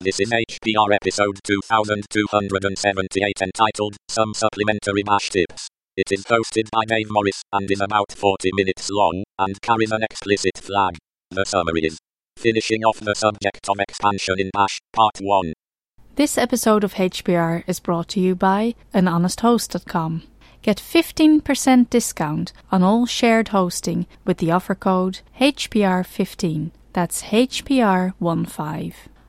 This 0.00 0.20
is 0.20 0.30
HPR 0.30 0.94
episode 0.94 1.40
2278 1.42 3.42
entitled 3.42 3.96
Some 4.08 4.32
Supplementary 4.32 5.02
Bash 5.02 5.28
Tips. 5.28 5.66
It 5.96 6.12
is 6.12 6.22
hosted 6.26 6.70
by 6.70 6.84
Dave 6.84 7.10
Morris 7.10 7.42
and 7.52 7.68
is 7.68 7.80
about 7.80 8.12
40 8.12 8.50
minutes 8.52 8.90
long 8.90 9.24
and 9.40 9.60
carries 9.60 9.90
an 9.90 10.04
explicit 10.04 10.56
flag. 10.56 10.98
The 11.32 11.44
summary 11.44 11.80
is 11.80 11.98
Finishing 12.36 12.84
off 12.84 13.00
the 13.00 13.16
subject 13.16 13.68
of 13.68 13.80
expansion 13.80 14.38
in 14.38 14.50
Bash, 14.52 14.78
Part 14.92 15.18
1. 15.20 15.52
This 16.14 16.38
episode 16.38 16.84
of 16.84 16.94
HPR 16.94 17.64
is 17.66 17.80
brought 17.80 18.06
to 18.10 18.20
you 18.20 18.36
by 18.36 18.76
anhonesthost.com. 18.94 20.22
Get 20.62 20.76
15% 20.76 21.90
discount 21.90 22.52
on 22.70 22.84
all 22.84 23.04
shared 23.04 23.48
hosting 23.48 24.06
with 24.24 24.38
the 24.38 24.52
offer 24.52 24.76
code 24.76 25.22
HPR15. 25.40 26.70
That's 26.92 27.24
HPR15. 27.24 28.94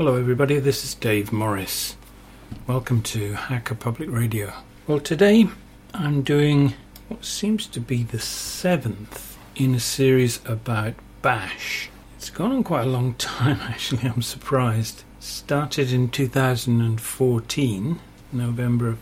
Hello, 0.00 0.16
everybody. 0.16 0.58
This 0.58 0.82
is 0.82 0.94
Dave 0.94 1.30
Morris. 1.30 1.94
Welcome 2.66 3.02
to 3.02 3.34
Hacker 3.34 3.74
Public 3.74 4.10
Radio. 4.10 4.54
Well, 4.86 4.98
today 4.98 5.46
I'm 5.92 6.22
doing 6.22 6.72
what 7.08 7.22
seems 7.22 7.66
to 7.66 7.80
be 7.80 8.02
the 8.02 8.18
seventh 8.18 9.36
in 9.56 9.74
a 9.74 9.78
series 9.78 10.40
about 10.46 10.94
Bash. 11.20 11.90
It's 12.16 12.30
gone 12.30 12.50
on 12.50 12.64
quite 12.64 12.86
a 12.86 12.90
long 12.90 13.12
time, 13.12 13.60
actually. 13.68 14.08
I'm 14.08 14.22
surprised. 14.22 15.04
Started 15.18 15.92
in 15.92 16.08
2014, 16.08 18.00
November 18.32 18.88
of 18.88 18.98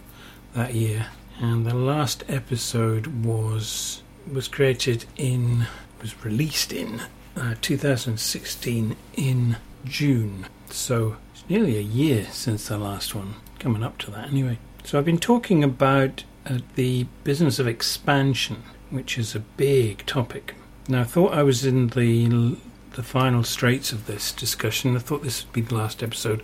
that 0.54 0.74
year, 0.74 1.06
and 1.38 1.64
the 1.64 1.74
last 1.76 2.24
episode 2.28 3.24
was 3.24 4.02
was 4.28 4.48
created 4.48 5.04
in 5.16 5.68
was 6.02 6.24
released 6.24 6.72
in 6.72 7.02
uh, 7.36 7.54
2016 7.60 8.96
in 9.14 9.56
June. 9.84 10.48
So 10.70 11.16
it's 11.32 11.48
nearly 11.48 11.76
a 11.76 11.82
year 11.82 12.26
since 12.30 12.68
the 12.68 12.78
last 12.78 13.14
one, 13.14 13.34
coming 13.58 13.82
up 13.82 13.98
to 13.98 14.10
that 14.10 14.28
anyway. 14.28 14.58
So 14.84 14.98
I've 14.98 15.04
been 15.04 15.18
talking 15.18 15.64
about 15.64 16.24
uh, 16.46 16.58
the 16.74 17.06
business 17.24 17.58
of 17.58 17.66
expansion, 17.66 18.62
which 18.90 19.18
is 19.18 19.34
a 19.34 19.40
big 19.40 20.06
topic. 20.06 20.54
Now 20.88 21.02
I 21.02 21.04
thought 21.04 21.34
I 21.34 21.42
was 21.42 21.64
in 21.64 21.88
the 21.88 22.56
the 22.92 23.02
final 23.02 23.44
straits 23.44 23.92
of 23.92 24.06
this 24.06 24.32
discussion. 24.32 24.96
I 24.96 24.98
thought 24.98 25.22
this 25.22 25.44
would 25.44 25.52
be 25.52 25.60
the 25.60 25.74
last 25.74 26.02
episode, 26.02 26.42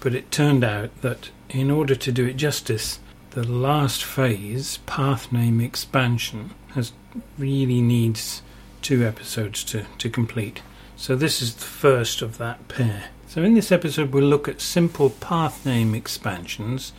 but 0.00 0.14
it 0.14 0.30
turned 0.30 0.62
out 0.62 0.90
that 1.00 1.30
in 1.48 1.70
order 1.70 1.94
to 1.94 2.12
do 2.12 2.26
it 2.26 2.36
justice, 2.36 2.98
the 3.30 3.46
last 3.46 4.04
phase, 4.04 4.78
path 4.84 5.32
name 5.32 5.60
expansion, 5.60 6.50
has 6.74 6.92
really 7.38 7.80
needs 7.80 8.42
two 8.82 9.04
episodes 9.06 9.64
to, 9.64 9.86
to 9.96 10.10
complete. 10.10 10.62
So 10.96 11.16
this 11.16 11.40
is 11.40 11.54
the 11.54 11.64
first 11.64 12.20
of 12.20 12.36
that 12.38 12.68
pair. 12.68 13.04
So 13.34 13.42
in 13.42 13.54
this 13.54 13.72
episode 13.72 14.12
we'll 14.12 14.22
look 14.22 14.46
at 14.46 14.60
simple 14.60 15.10
path 15.10 15.66
name 15.66 15.92
expansions 15.92 16.92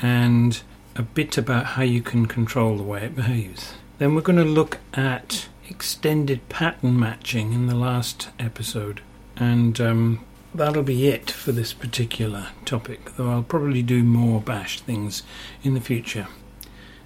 and 0.00 0.62
a 0.96 1.02
bit 1.02 1.36
about 1.36 1.66
how 1.66 1.82
you 1.82 2.00
can 2.00 2.24
control 2.24 2.78
the 2.78 2.82
way 2.82 3.04
it 3.04 3.14
behaves. 3.14 3.74
Then 3.98 4.14
we're 4.14 4.22
going 4.22 4.38
to 4.38 4.46
look 4.46 4.78
at 4.94 5.46
extended 5.68 6.48
pattern 6.48 6.98
matching 6.98 7.52
in 7.52 7.66
the 7.66 7.74
last 7.74 8.30
episode 8.38 9.02
and 9.36 9.78
um, 9.78 10.24
that'll 10.54 10.82
be 10.82 11.08
it 11.08 11.30
for 11.30 11.52
this 11.52 11.74
particular 11.74 12.46
topic, 12.64 13.16
though 13.16 13.28
I'll 13.28 13.42
probably 13.42 13.82
do 13.82 14.02
more 14.02 14.40
bash 14.40 14.80
things 14.80 15.22
in 15.62 15.74
the 15.74 15.82
future. 15.82 16.28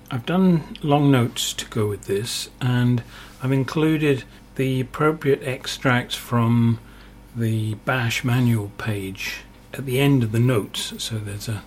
I've 0.08 0.24
done 0.24 0.76
long 0.84 1.10
notes 1.10 1.52
to 1.54 1.66
go 1.66 1.88
with 1.88 2.04
this 2.04 2.48
and 2.60 3.02
I've 3.42 3.50
included 3.50 4.22
the 4.54 4.80
appropriate 4.80 5.42
extracts 5.42 6.14
from 6.14 6.78
the 7.38 7.74
bash 7.74 8.24
manual 8.24 8.70
page 8.78 9.42
at 9.72 9.86
the 9.86 10.00
end 10.00 10.22
of 10.22 10.32
the 10.32 10.38
notes 10.38 10.94
so 10.98 11.18
there's 11.18 11.48
a 11.48 11.62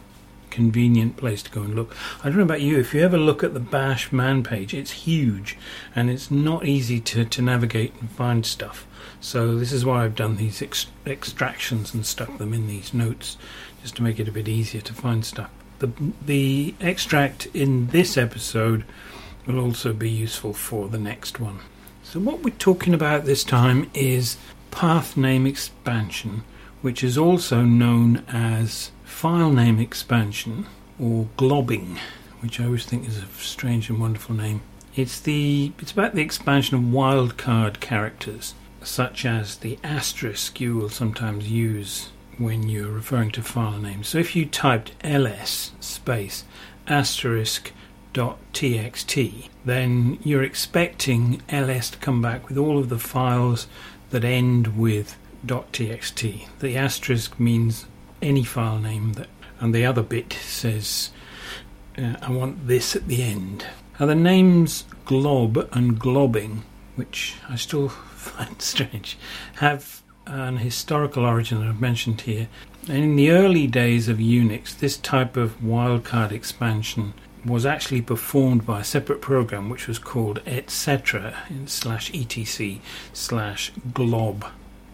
convenient 0.52 1.18
place 1.18 1.42
to 1.42 1.50
go 1.50 1.62
and 1.62 1.74
look. 1.74 1.96
I 2.20 2.26
don't 2.26 2.38
know 2.38 2.44
about 2.44 2.62
you, 2.62 2.78
if 2.78 2.94
you 2.94 3.02
ever 3.02 3.18
look 3.18 3.44
at 3.44 3.56
the 3.56 3.60
bash 3.60 4.12
man 4.12 4.44
page, 4.44 4.74
it's 4.74 4.92
huge 4.92 5.58
and 5.96 6.10
it's 6.10 6.30
not 6.30 6.66
easy 6.66 7.00
to, 7.00 7.26
to 7.26 7.42
navigate 7.42 7.94
and 8.00 8.12
find 8.12 8.46
stuff. 8.46 8.86
So 9.20 9.56
this 9.56 9.72
is 9.72 9.86
why 9.86 10.04
I've 10.04 10.16
done 10.16 10.36
these 10.36 10.62
ex- 10.62 10.88
extractions 11.08 11.94
and 11.94 12.06
stuck 12.06 12.38
them 12.38 12.54
in 12.54 12.68
these 12.68 12.94
notes 12.94 13.38
just 13.82 13.96
to 13.96 14.04
make 14.04 14.20
it 14.20 14.28
a 14.28 14.32
bit 14.32 14.48
easier 14.48 14.82
to 14.82 14.94
find 14.94 15.26
stuff. 15.26 15.50
The, 15.80 15.92
the 16.24 16.76
extract 16.80 17.48
in 17.54 17.88
this 17.88 18.18
episode 18.18 18.84
will 19.48 19.60
also 19.60 19.94
be 19.94 20.10
useful 20.10 20.54
for 20.54 20.88
the 20.88 21.00
next 21.00 21.40
one. 21.40 21.60
So, 22.04 22.20
what 22.20 22.44
we're 22.44 22.52
talking 22.52 22.94
about 22.94 23.26
this 23.26 23.44
time 23.44 23.90
is 23.94 24.38
path 24.72 25.16
name 25.16 25.46
expansion, 25.46 26.44
which 26.82 27.04
is 27.04 27.18
also 27.18 27.62
known 27.62 28.24
as 28.28 28.92
file 29.04 29.52
name 29.52 29.80
expansion 29.80 30.66
or 31.00 31.28
globbing, 31.38 31.98
which 32.40 32.60
I 32.60 32.66
always 32.66 32.86
think 32.86 33.08
is 33.08 33.18
a 33.18 33.28
strange 33.38 33.90
and 33.90 34.00
wonderful 34.00 34.36
name. 34.36 34.62
It's 34.96 35.20
the 35.20 35.72
it's 35.80 35.92
about 35.92 36.16
the 36.16 36.22
expansion 36.22 36.76
of 36.76 36.84
wildcard 36.84 37.80
characters, 37.80 38.56
such 38.82 39.26
as 39.26 39.58
the 39.58 39.78
asterisk 39.84 40.60
you 40.60 40.76
will 40.76 40.90
sometimes 40.90 41.50
use 41.50 42.10
when 42.38 42.68
you're 42.68 42.92
referring 42.92 43.32
to 43.32 43.44
file 43.44 43.78
names. 43.78 44.08
So 44.08 44.18
if 44.18 44.36
you 44.36 44.46
typed 44.46 44.94
ls 45.04 45.72
space 45.80 46.44
asterisk 46.88 47.72
dot 48.14 48.38
txt, 48.54 49.50
then 49.64 50.20
you're 50.24 50.44
expecting 50.44 51.42
ls 51.48 51.90
to 51.92 51.98
come 52.00 52.22
back 52.22 52.50
with 52.50 52.58
all 52.58 52.78
of 52.78 52.90
the 52.90 53.00
files 53.00 53.68
that 54.12 54.24
end 54.24 54.78
with 54.78 55.18
.txt. 55.46 56.48
The 56.60 56.78
asterisk 56.78 57.40
means 57.40 57.86
any 58.22 58.44
file 58.44 58.80
name 58.80 59.14
that, 59.14 59.30
and 59.60 59.74
the 59.74 59.86
other 59.86 60.04
bit 60.04 60.34
says 60.34 61.12
uh, 61.98 62.16
I 62.22 62.32
want 62.32 62.68
this 62.68 62.96
at 62.96 63.08
the 63.08 63.24
end. 63.24 63.66
Now 64.00 64.06
the 64.06 64.16
names 64.16 64.86
glob 65.06 65.58
and 65.72 66.00
globbing, 66.00 66.62
which 66.96 67.36
I 67.50 67.56
still 67.56 67.90
find 67.90 68.62
strange, 68.62 69.18
have 69.56 70.02
an 70.28 70.58
historical 70.58 71.26
origin 71.26 71.60
that 71.60 71.68
I've 71.68 71.82
mentioned 71.82 72.22
here. 72.22 72.48
In 72.88 73.16
the 73.16 73.32
early 73.32 73.68
days 73.68 74.08
of 74.08 74.18
Unix, 74.18 74.78
this 74.78 74.98
type 74.98 75.38
of 75.38 75.60
wildcard 75.62 76.32
expansion 76.32 77.14
was 77.46 77.66
actually 77.66 78.02
performed 78.02 78.66
by 78.66 78.82
a 78.82 78.84
separate 78.84 79.22
program 79.22 79.70
which 79.70 79.88
was 79.88 80.00
called 80.00 80.42
etc 80.46 81.36
slash 81.66 82.14
etc 82.14 82.80
slash 83.14 83.72
glob. 83.94 84.46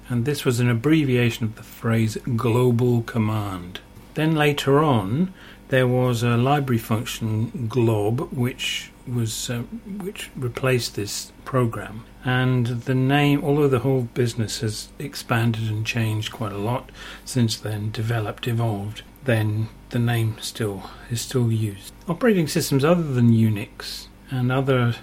And 0.09 0.25
this 0.25 0.45
was 0.45 0.59
an 0.59 0.69
abbreviation 0.69 1.45
of 1.45 1.55
the 1.55 1.63
phrase 1.63 2.17
global 2.35 3.01
command. 3.01 3.81
Then 4.13 4.35
later 4.35 4.79
on 4.79 5.33
there 5.69 5.87
was 5.87 6.23
a 6.23 6.37
library 6.37 6.77
function 6.77 7.67
glob 7.67 8.31
which 8.31 8.91
was 9.05 9.49
uh, 9.49 9.63
which 9.99 10.29
replaced 10.35 10.95
this 10.95 11.33
program. 11.43 12.05
And 12.23 12.67
the 12.67 12.95
name 12.95 13.43
although 13.43 13.67
the 13.67 13.79
whole 13.79 14.03
business 14.03 14.61
has 14.61 14.89
expanded 14.99 15.69
and 15.69 15.85
changed 15.85 16.31
quite 16.31 16.53
a 16.53 16.57
lot 16.57 16.89
since 17.25 17.57
then 17.57 17.91
developed 17.91 18.47
evolved 18.47 19.01
then 19.27 19.67
the 19.89 19.99
name 19.99 20.37
still 20.39 20.89
is 21.11 21.21
still 21.21 21.51
used. 21.51 21.93
Operating 22.07 22.47
systems 22.47 22.83
other 22.83 23.03
than 23.03 23.29
Unix 23.29 24.07
and 24.31 24.51
other 24.51 24.95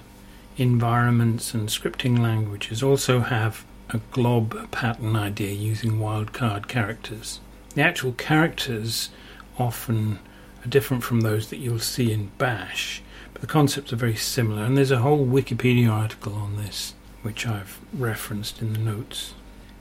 environments 0.57 1.55
and 1.55 1.69
scripting 1.69 2.19
languages 2.19 2.83
also 2.83 3.21
have 3.21 3.65
a 3.91 4.01
glob 4.11 4.71
pattern 4.71 5.15
idea 5.15 5.53
using 5.53 5.99
wildcard 5.99 6.69
characters. 6.69 7.41
The 7.75 7.83
actual 7.83 8.13
characters 8.13 9.11
often 9.59 10.19
are 10.65 10.69
different 10.69 11.05
from 11.05 11.21
those 11.21 11.51
that 11.51 11.59
you'll 11.59 11.79
see 11.79 12.11
in 12.11 12.31
Bash, 12.39 13.03
but 13.33 13.43
the 13.43 13.47
concepts 13.47 13.93
are 13.93 13.97
very 13.97 14.17
similar, 14.17 14.65
and 14.65 14.77
there's 14.77 14.91
a 14.91 14.99
whole 14.99 15.27
Wikipedia 15.27 15.91
article 15.91 16.35
on 16.35 16.57
this 16.57 16.95
which 17.23 17.47
I've 17.47 17.79
referenced 17.93 18.63
in 18.63 18.73
the 18.73 18.79
notes. 18.79 19.35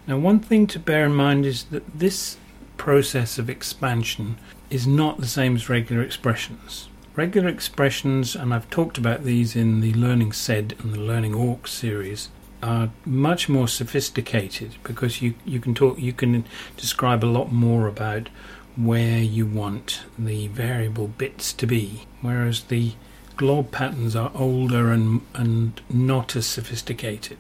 Now, 0.06 0.18
one 0.18 0.40
thing 0.40 0.68
to 0.68 0.80
bear 0.80 1.06
in 1.06 1.16
mind 1.16 1.46
is 1.46 1.66
that 1.66 1.98
this 1.98 2.38
process 2.84 3.40
of 3.40 3.50
expansion 3.50 4.36
is 4.70 4.86
not 4.86 5.18
the 5.18 5.26
same 5.26 5.56
as 5.56 5.70
regular 5.70 6.02
expressions. 6.02 6.90
Regular 7.16 7.48
expressions, 7.48 8.36
and 8.36 8.54
I've 8.54 8.70
talked 8.70 8.98
about 8.98 9.24
these 9.24 9.56
in 9.56 9.80
the 9.80 9.94
Learning 9.94 10.34
SED 10.34 10.76
and 10.80 10.94
the 10.94 11.00
Learning 11.00 11.34
Awk 11.34 11.66
series, 11.66 12.28
are 12.62 12.90
much 13.06 13.48
more 13.48 13.70
sophisticated 13.70 14.76
because 14.84 15.22
you, 15.22 15.34
you 15.46 15.62
can 15.62 15.74
talk 15.74 15.98
you 15.98 16.12
can 16.12 16.44
describe 16.76 17.24
a 17.24 17.36
lot 17.38 17.54
more 17.54 17.88
about 17.88 18.28
where 18.76 19.20
you 19.20 19.46
want 19.46 20.04
the 20.20 20.48
variable 20.48 21.08
bits 21.08 21.54
to 21.54 21.66
be, 21.66 22.06
whereas 22.20 22.64
the 22.64 22.92
glob 23.38 23.72
patterns 23.72 24.14
are 24.14 24.32
older 24.36 24.92
and, 24.92 25.22
and 25.34 25.80
not 25.90 26.36
as 26.36 26.46
sophisticated. 26.46 27.38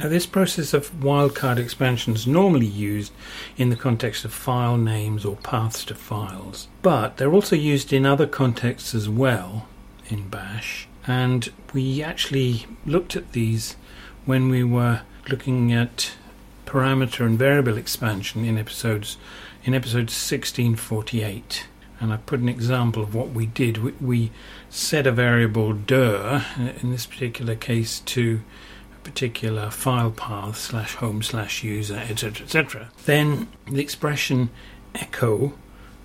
Now, 0.00 0.08
this 0.08 0.26
process 0.26 0.74
of 0.74 0.90
wildcard 1.00 1.58
expansion 1.58 2.14
is 2.14 2.26
normally 2.26 2.66
used 2.66 3.12
in 3.56 3.68
the 3.70 3.76
context 3.76 4.24
of 4.24 4.32
file 4.32 4.76
names 4.76 5.24
or 5.24 5.36
paths 5.36 5.84
to 5.86 5.94
files, 5.94 6.68
but 6.80 7.16
they're 7.16 7.32
also 7.32 7.56
used 7.56 7.92
in 7.92 8.06
other 8.06 8.26
contexts 8.26 8.94
as 8.94 9.08
well 9.08 9.68
in 10.08 10.28
Bash. 10.28 10.88
And 11.06 11.52
we 11.72 12.02
actually 12.02 12.66
looked 12.86 13.16
at 13.16 13.32
these 13.32 13.76
when 14.24 14.48
we 14.48 14.64
were 14.64 15.02
looking 15.28 15.72
at 15.72 16.12
parameter 16.66 17.26
and 17.26 17.38
variable 17.38 17.76
expansion 17.76 18.44
in 18.44 18.56
episodes 18.56 19.18
in 19.64 19.74
episode 19.74 20.10
1648 20.10 21.66
and 22.02 22.12
I 22.12 22.16
put 22.16 22.40
an 22.40 22.48
example 22.48 23.00
of 23.00 23.14
what 23.14 23.28
we 23.28 23.46
did. 23.46 23.78
We, 23.78 23.92
we 24.00 24.32
set 24.68 25.06
a 25.06 25.12
variable 25.12 25.72
dir, 25.72 26.44
in 26.82 26.90
this 26.90 27.06
particular 27.06 27.54
case, 27.54 28.00
to 28.00 28.40
particular 29.04 29.70
file 29.70 30.10
path 30.10 30.56
slash 30.56 30.94
home 30.96 31.22
slash 31.22 31.62
user, 31.62 31.96
etc., 31.96 32.44
etc. 32.44 32.90
Then 33.04 33.48
the 33.66 33.80
expression 33.80 34.50
echo 34.94 35.54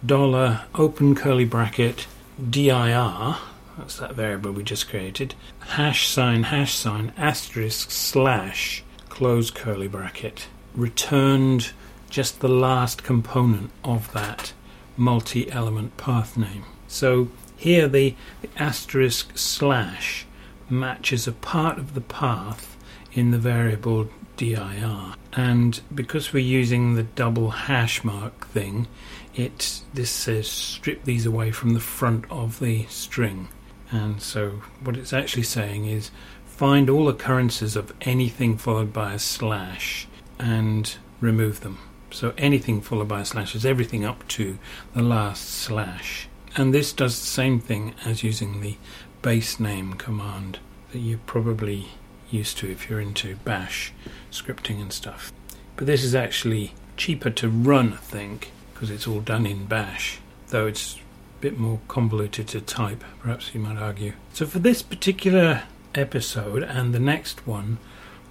dollar 0.05 0.61
open 0.75 1.15
curly 1.15 1.45
bracket 1.45 2.07
dir, 2.49 3.37
that's 3.77 3.97
that 3.97 4.15
variable 4.15 4.51
we 4.51 4.63
just 4.63 4.89
created, 4.89 5.35
hash 5.59 6.07
sign 6.07 6.43
hash 6.43 6.75
sign 6.75 7.13
asterisk 7.17 7.91
slash 7.91 8.83
close 9.09 9.49
curly 9.51 9.87
bracket 9.87 10.47
returned 10.75 11.71
just 12.09 12.39
the 12.39 12.47
last 12.47 13.03
component 13.03 13.71
of 13.83 14.11
that 14.13 14.53
multi 14.95 15.51
element 15.51 15.97
path 15.97 16.37
name. 16.37 16.63
So 16.87 17.29
here 17.55 17.87
the, 17.87 18.15
the, 18.41 18.49
asterisk 18.57 19.37
slash 19.37 20.25
matches 20.69 21.27
a 21.27 21.31
part 21.31 21.77
of 21.77 21.93
the 21.93 22.01
path 22.01 22.76
in 23.17 23.31
the 23.31 23.37
variable 23.37 24.07
dir. 24.37 25.15
And 25.33 25.81
because 25.93 26.31
we're 26.31 26.39
using 26.39 26.93
the 26.93 27.03
double 27.03 27.49
hash 27.49 28.03
mark 28.03 28.47
thing, 28.47 28.87
it 29.35 29.81
this 29.93 30.11
says 30.11 30.47
strip 30.47 31.03
these 31.03 31.25
away 31.25 31.51
from 31.51 31.71
the 31.71 31.79
front 31.79 32.25
of 32.31 32.59
the 32.59 32.85
string. 32.85 33.47
And 33.91 34.21
so 34.21 34.61
what 34.81 34.97
it's 34.97 35.13
actually 35.13 35.43
saying 35.43 35.85
is 35.85 36.11
find 36.45 36.89
all 36.89 37.09
occurrences 37.09 37.75
of 37.75 37.93
anything 38.01 38.57
followed 38.57 38.93
by 38.93 39.13
a 39.13 39.19
slash 39.19 40.07
and 40.37 40.95
remove 41.19 41.61
them. 41.61 41.79
So 42.11 42.33
anything 42.37 42.81
followed 42.81 43.07
by 43.07 43.21
a 43.21 43.25
slash 43.25 43.55
is 43.55 43.65
everything 43.65 44.05
up 44.05 44.27
to 44.29 44.59
the 44.93 45.01
last 45.01 45.49
slash. 45.49 46.27
And 46.55 46.73
this 46.73 46.93
does 46.93 47.19
the 47.19 47.25
same 47.25 47.59
thing 47.59 47.93
as 48.05 48.23
using 48.23 48.61
the 48.61 48.77
base 49.21 49.59
name 49.59 49.93
command 49.93 50.59
that 50.91 50.99
you're 50.99 51.19
probably 51.25 51.89
used 52.29 52.57
to 52.59 52.69
if 52.69 52.89
you're 52.89 52.99
into 52.99 53.35
bash 53.37 53.93
scripting 54.31 54.81
and 54.81 54.91
stuff. 54.91 55.31
But 55.75 55.87
this 55.87 56.03
is 56.03 56.15
actually 56.15 56.73
cheaper 56.95 57.29
to 57.29 57.49
run, 57.49 57.93
I 57.93 57.97
think, 57.97 58.51
because 58.73 58.89
it's 58.89 59.07
all 59.07 59.21
done 59.21 59.45
in 59.45 59.65
bash, 59.65 60.19
though 60.49 60.67
it's 60.67 60.95
a 60.95 61.41
bit 61.41 61.57
more 61.57 61.79
convoluted 61.87 62.47
to 62.49 62.61
type, 62.61 63.03
perhaps 63.19 63.53
you 63.53 63.59
might 63.59 63.77
argue. 63.77 64.13
So 64.33 64.45
for 64.45 64.59
this 64.59 64.81
particular 64.81 65.63
episode 65.95 66.63
and 66.63 66.93
the 66.93 66.99
next 66.99 67.45
one, 67.47 67.77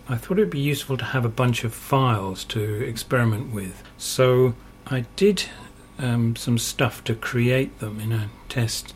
I 0.09 0.17
thought 0.17 0.39
it'd 0.39 0.51
be 0.51 0.59
useful 0.61 0.97
to 0.99 1.05
have 1.05 1.25
a 1.25 1.29
bunch 1.29 1.65
of 1.65 1.75
files 1.75 2.45
to 2.45 2.85
experiment 2.85 3.53
with. 3.53 3.83
So 3.99 4.55
I 4.87 5.05
did 5.17 5.45
um, 5.99 6.37
some 6.37 6.59
stuff 6.59 7.03
to 7.05 7.15
create 7.15 7.81
them 7.81 8.01
in 8.01 8.13
a 8.13 8.31
test 8.49 8.95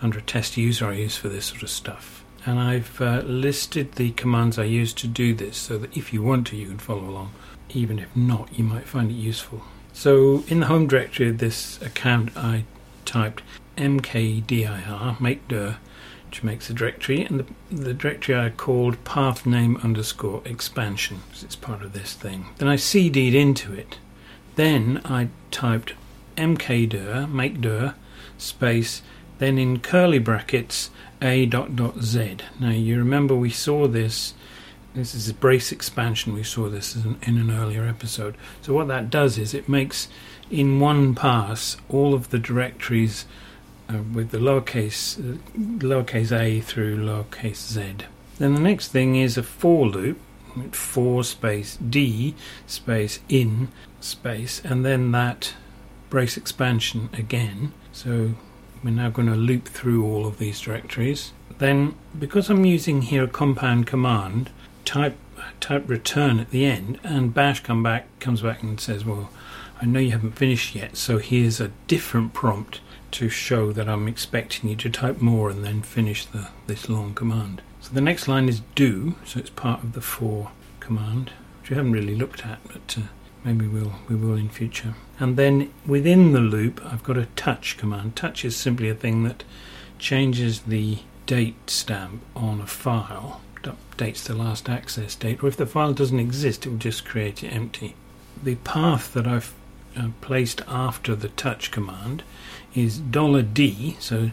under 0.00 0.18
a 0.18 0.22
test 0.22 0.56
user 0.56 0.86
I 0.86 0.94
use 0.94 1.16
for 1.16 1.28
this 1.28 1.46
sort 1.46 1.62
of 1.62 1.70
stuff. 1.70 2.21
And 2.44 2.58
I've 2.58 3.00
uh, 3.00 3.22
listed 3.24 3.92
the 3.92 4.10
commands 4.12 4.58
I 4.58 4.64
use 4.64 4.92
to 4.94 5.06
do 5.06 5.34
this 5.34 5.56
so 5.56 5.78
that 5.78 5.96
if 5.96 6.12
you 6.12 6.22
want 6.22 6.46
to, 6.48 6.56
you 6.56 6.66
can 6.66 6.78
follow 6.78 7.04
along. 7.04 7.32
Even 7.70 7.98
if 7.98 8.14
not, 8.16 8.56
you 8.58 8.64
might 8.64 8.86
find 8.86 9.10
it 9.10 9.14
useful. 9.14 9.62
So 9.92 10.42
in 10.48 10.60
the 10.60 10.66
home 10.66 10.86
directory 10.86 11.28
of 11.28 11.38
this 11.38 11.80
account, 11.82 12.36
I 12.36 12.64
typed 13.04 13.42
mkdir, 13.76 15.20
make 15.20 15.46
dir, 15.48 15.76
which 16.26 16.42
makes 16.42 16.70
a 16.70 16.74
directory, 16.74 17.22
and 17.22 17.40
the, 17.40 17.46
the 17.74 17.94
directory 17.94 18.36
I 18.36 18.50
called 18.50 19.04
path 19.04 19.44
name 19.46 19.76
underscore 19.82 20.42
expansion, 20.44 21.20
because 21.28 21.42
it's 21.44 21.56
part 21.56 21.82
of 21.82 21.92
this 21.92 22.14
thing. 22.14 22.46
Then 22.58 22.68
I 22.68 22.76
cd'd 22.76 23.34
into 23.34 23.72
it. 23.72 23.98
Then 24.56 25.00
I 25.04 25.28
typed 25.50 25.94
mkdir, 26.36 27.30
make 27.30 27.60
dir, 27.60 27.94
space, 28.38 29.02
then 29.38 29.58
in 29.58 29.80
curly 29.80 30.18
brackets, 30.18 30.90
a 31.22 31.46
dot 31.46 31.76
dot 31.76 32.02
z. 32.02 32.36
Now 32.60 32.70
you 32.70 32.98
remember 32.98 33.34
we 33.34 33.50
saw 33.50 33.86
this, 33.86 34.34
this 34.94 35.14
is 35.14 35.28
a 35.28 35.34
brace 35.34 35.72
expansion, 35.72 36.34
we 36.34 36.42
saw 36.42 36.68
this 36.68 36.96
in, 36.96 37.16
an 37.38 37.50
earlier 37.50 37.86
episode. 37.86 38.34
So 38.60 38.74
what 38.74 38.88
that 38.88 39.08
does 39.08 39.38
is 39.38 39.54
it 39.54 39.68
makes 39.68 40.08
in 40.50 40.80
one 40.80 41.14
pass 41.14 41.76
all 41.88 42.12
of 42.12 42.28
the 42.30 42.38
directories 42.38 43.24
uh, 43.88 43.98
with 44.12 44.30
the 44.30 44.38
lowercase 44.38 45.18
uh, 45.18 45.38
lowercase 45.78 46.32
a 46.32 46.60
through 46.60 46.98
lowercase 46.98 47.68
z. 47.68 47.94
Then 48.38 48.54
the 48.54 48.60
next 48.60 48.88
thing 48.88 49.16
is 49.16 49.38
a 49.38 49.42
for 49.42 49.86
loop, 49.86 50.18
for 50.72 51.24
space 51.24 51.76
d 51.76 52.34
space 52.66 53.20
in 53.28 53.68
space, 54.00 54.60
and 54.64 54.84
then 54.84 55.12
that 55.12 55.54
brace 56.10 56.36
expansion 56.36 57.08
again. 57.12 57.72
So 57.92 58.34
we're 58.82 58.90
now 58.90 59.10
going 59.10 59.28
to 59.28 59.34
loop 59.34 59.68
through 59.68 60.04
all 60.04 60.26
of 60.26 60.38
these 60.38 60.60
directories. 60.60 61.32
Then, 61.58 61.94
because 62.18 62.50
I'm 62.50 62.64
using 62.64 63.02
here 63.02 63.24
a 63.24 63.28
compound 63.28 63.86
command, 63.86 64.50
type 64.84 65.16
type 65.60 65.88
return 65.88 66.38
at 66.38 66.50
the 66.50 66.64
end, 66.64 67.00
and 67.02 67.34
bash 67.34 67.60
come 67.60 67.82
back 67.82 68.06
comes 68.20 68.42
back 68.42 68.62
and 68.62 68.80
says, 68.80 69.04
"Well, 69.04 69.30
I 69.80 69.86
know 69.86 69.98
you 69.98 70.12
haven't 70.12 70.36
finished 70.36 70.74
yet, 70.74 70.96
so 70.96 71.18
here's 71.18 71.60
a 71.60 71.72
different 71.88 72.32
prompt 72.32 72.80
to 73.12 73.28
show 73.28 73.72
that 73.72 73.88
I'm 73.88 74.08
expecting 74.08 74.70
you 74.70 74.76
to 74.76 74.90
type 74.90 75.20
more 75.20 75.50
and 75.50 75.64
then 75.64 75.82
finish 75.82 76.24
the, 76.24 76.48
this 76.66 76.88
long 76.88 77.14
command. 77.14 77.62
So 77.80 77.92
the 77.92 78.00
next 78.00 78.28
line 78.28 78.48
is 78.48 78.62
do, 78.74 79.16
so 79.24 79.40
it's 79.40 79.50
part 79.50 79.82
of 79.82 79.92
the 79.92 80.00
for 80.00 80.50
command, 80.80 81.32
which 81.60 81.70
we 81.70 81.76
haven't 81.76 81.92
really 81.92 82.14
looked 82.14 82.46
at, 82.46 82.60
but 82.64 82.96
uh, 82.98 83.02
maybe 83.44 83.66
we'll 83.66 83.94
we 84.08 84.16
will 84.16 84.34
in 84.34 84.48
future. 84.48 84.94
And 85.18 85.36
then 85.36 85.72
within 85.86 86.32
the 86.32 86.40
loop, 86.40 86.80
I've 86.84 87.04
got 87.04 87.16
a 87.16 87.26
touch 87.36 87.76
command. 87.76 88.16
Touch 88.16 88.44
is 88.44 88.56
simply 88.56 88.88
a 88.88 88.94
thing 88.94 89.24
that 89.24 89.44
changes 89.98 90.60
the 90.62 90.98
date 91.26 91.70
stamp 91.70 92.22
on 92.34 92.60
a 92.60 92.66
file, 92.66 93.40
updates 93.62 94.24
the 94.24 94.34
last 94.34 94.68
access 94.68 95.14
date, 95.14 95.42
or 95.42 95.48
if 95.48 95.56
the 95.56 95.66
file 95.66 95.92
doesn't 95.92 96.18
exist, 96.18 96.66
it 96.66 96.70
will 96.70 96.78
just 96.78 97.04
create 97.04 97.42
it 97.42 97.48
empty. 97.48 97.94
The 98.42 98.56
path 98.56 99.12
that 99.14 99.26
I've 99.26 99.54
uh, 99.96 100.08
placed 100.20 100.62
after 100.66 101.14
the 101.14 101.28
touch 101.28 101.70
command 101.70 102.22
is 102.74 102.98
$d, 102.98 103.96
so 104.00 104.30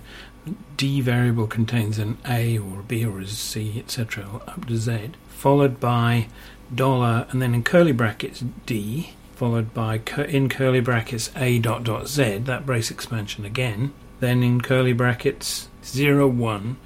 d 0.77 1.01
variable 1.01 1.47
contains 1.47 1.99
an 1.99 2.17
a 2.27 2.57
or 2.57 2.79
a 2.79 2.83
b 2.83 3.05
or 3.05 3.19
a 3.19 3.27
c, 3.27 3.77
etc., 3.77 4.41
up 4.47 4.65
to 4.65 4.77
z, 4.77 5.11
followed 5.27 5.79
by 5.79 6.27
dollar, 6.73 7.27
and 7.29 7.41
then 7.41 7.53
in 7.53 7.63
curly 7.63 7.91
brackets 7.91 8.43
d, 8.65 9.11
followed 9.35 9.73
by 9.73 10.01
in 10.27 10.49
curly 10.49 10.79
brackets 10.79 11.31
a 11.35 11.59
dot 11.59 11.83
dot 11.83 12.07
z, 12.07 12.37
that 12.39 12.65
brace 12.65 12.91
expansion 12.91 13.45
again, 13.45 13.93
then 14.19 14.43
in 14.43 14.61
curly 14.61 14.93
brackets 14.93 15.69
0 15.83 16.27
1 16.27 16.77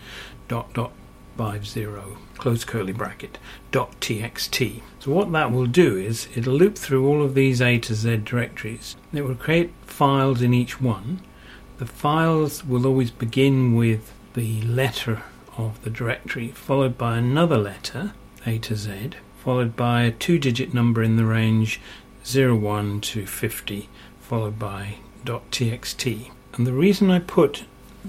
dot 0.47 0.73
dot 0.73 0.91
50 1.37 1.87
close 2.37 2.63
curly 2.63 2.93
bracket 2.93 3.37
dot 3.71 3.99
txt. 3.99 4.81
So 4.99 5.11
what 5.11 5.31
that 5.31 5.51
will 5.51 5.65
do 5.65 5.97
is 5.97 6.27
it'll 6.35 6.53
loop 6.53 6.77
through 6.77 7.07
all 7.07 7.23
of 7.23 7.33
these 7.33 7.61
A 7.61 7.79
to 7.79 7.95
Z 7.95 8.17
directories. 8.17 8.95
It 9.13 9.23
will 9.23 9.35
create 9.35 9.73
files 9.85 10.41
in 10.41 10.53
each 10.53 10.79
one 10.79 11.21
the 11.83 11.85
files 11.91 12.63
will 12.63 12.85
always 12.85 13.11
begin 13.11 13.75
with 13.75 14.13
the 14.35 14.61
letter 14.61 15.23
of 15.57 15.83
the 15.83 15.89
directory, 15.89 16.49
followed 16.49 16.97
by 16.97 17.17
another 17.17 17.57
letter, 17.57 18.13
A 18.45 18.57
to 18.59 18.75
Z, 18.75 19.11
followed 19.43 19.75
by 19.75 20.03
a 20.03 20.11
two 20.11 20.39
digit 20.39 20.73
number 20.73 21.03
in 21.03 21.17
the 21.17 21.25
range 21.25 21.81
01 22.25 23.01
to 23.01 23.25
50, 23.25 23.89
followed 24.21 24.57
by 24.57 24.95
.txt. 25.25 26.31
And 26.53 26.67
the 26.67 26.73
reason 26.73 27.11
I 27.11 27.19
put 27.19 27.65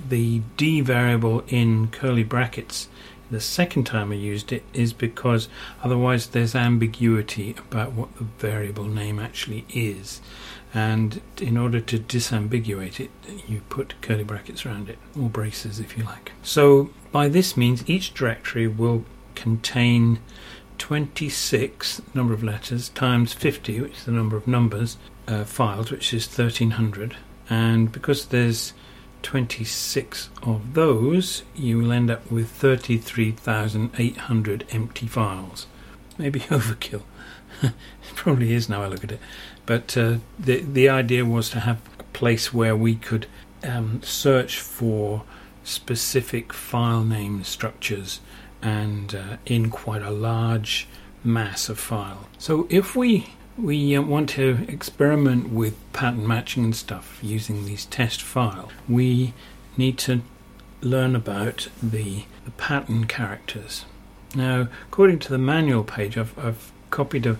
the 0.09 0.43
D 0.57 0.81
variable 0.81 1.45
in 1.49 1.89
curly 1.89 2.25
brackets 2.25 2.89
the 3.31 3.41
second 3.41 3.85
time 3.85 4.13
I 4.13 4.17
used 4.17 4.53
it 4.53 4.63
is 4.73 4.93
because 4.93 5.49
otherwise 5.83 6.29
there's 6.29 6.55
ambiguity 6.55 7.55
about 7.59 7.93
what 7.93 8.15
the 8.17 8.25
variable 8.25 8.85
name 8.85 9.19
actually 9.19 9.65
is. 9.71 10.21
And 10.73 11.21
in 11.41 11.57
order 11.57 11.81
to 11.81 11.99
disambiguate 11.99 13.01
it, 13.01 13.11
you 13.49 13.63
put 13.69 14.01
curly 14.03 14.25
brackets 14.25 14.67
around 14.67 14.89
it, 14.89 14.99
or 15.19 15.29
braces 15.29 15.81
if 15.81 15.97
you 15.97 16.05
like. 16.05 16.33
So 16.43 16.91
by 17.13 17.29
this 17.29 17.57
means, 17.57 17.89
each 17.89 18.13
directory 18.13 18.69
will 18.69 19.05
contain 19.35 20.19
26 20.85 22.03
number 22.13 22.35
of 22.35 22.45
letters 22.45 22.91
times 22.91 23.33
50, 23.33 23.81
which 23.81 23.97
is 23.97 24.05
the 24.05 24.13
number 24.13 24.37
of 24.37 24.47
numbers, 24.47 24.99
uh, 25.27 25.43
files, 25.43 25.91
which 25.91 26.13
is 26.13 26.27
1300. 26.27 27.17
And 27.49 27.91
because 27.91 28.27
there's 28.27 28.75
26 29.23 30.29
of 30.43 30.75
those, 30.75 31.43
you 31.55 31.79
will 31.79 31.91
end 31.91 32.11
up 32.11 32.31
with 32.31 32.51
33,800 32.51 34.67
empty 34.73 35.07
files. 35.07 35.67
Maybe 36.19 36.41
overkill. 36.51 37.05
it 37.63 37.73
probably 38.15 38.53
is 38.53 38.69
now 38.69 38.83
I 38.83 38.89
look 38.89 39.05
at 39.05 39.13
it. 39.13 39.21
But 39.65 39.97
uh, 39.97 40.19
the, 40.39 40.61
the 40.61 40.91
idea 40.91 41.25
was 41.25 41.49
to 41.49 41.61
have 41.61 41.81
a 41.99 42.03
place 42.13 42.53
where 42.53 42.77
we 42.77 42.97
could 42.97 43.27
um, 43.67 44.03
search 44.03 44.61
for 44.61 45.23
specific 45.65 46.53
file 46.53 47.05
name 47.05 47.43
structures 47.43 48.21
and 48.65 49.15
uh, 49.15 49.37
in 49.47 49.71
quite 49.71 50.03
a 50.03 50.11
large 50.11 50.89
mass 51.23 51.69
of 51.69 51.79
file. 51.79 52.29
So 52.39 52.67
if 52.71 52.97
we 52.97 53.29
we 53.57 53.95
uh, 53.95 54.03
want 54.03 54.31
to 54.31 54.65
experiment 54.67 55.51
with 55.51 55.77
pattern 55.93 56.27
matching 56.27 56.65
and 56.65 56.75
stuff 56.75 57.21
using 57.23 57.67
these 57.67 57.85
test 57.85 58.21
files, 58.21 58.73
we 58.89 59.33
need 59.77 59.97
to 59.99 60.23
learn 60.81 61.15
about 61.15 61.69
the, 61.81 62.25
the 62.45 62.51
pattern 62.53 63.07
characters. 63.07 63.85
Now, 64.35 64.69
according 64.89 65.21
to 65.21 65.29
the 65.29 65.39
manual 65.39 65.85
page, 65.85 66.19
I've, 66.19 66.37
I've 66.37 66.73
copied 66.91 67.27
a, 67.27 67.37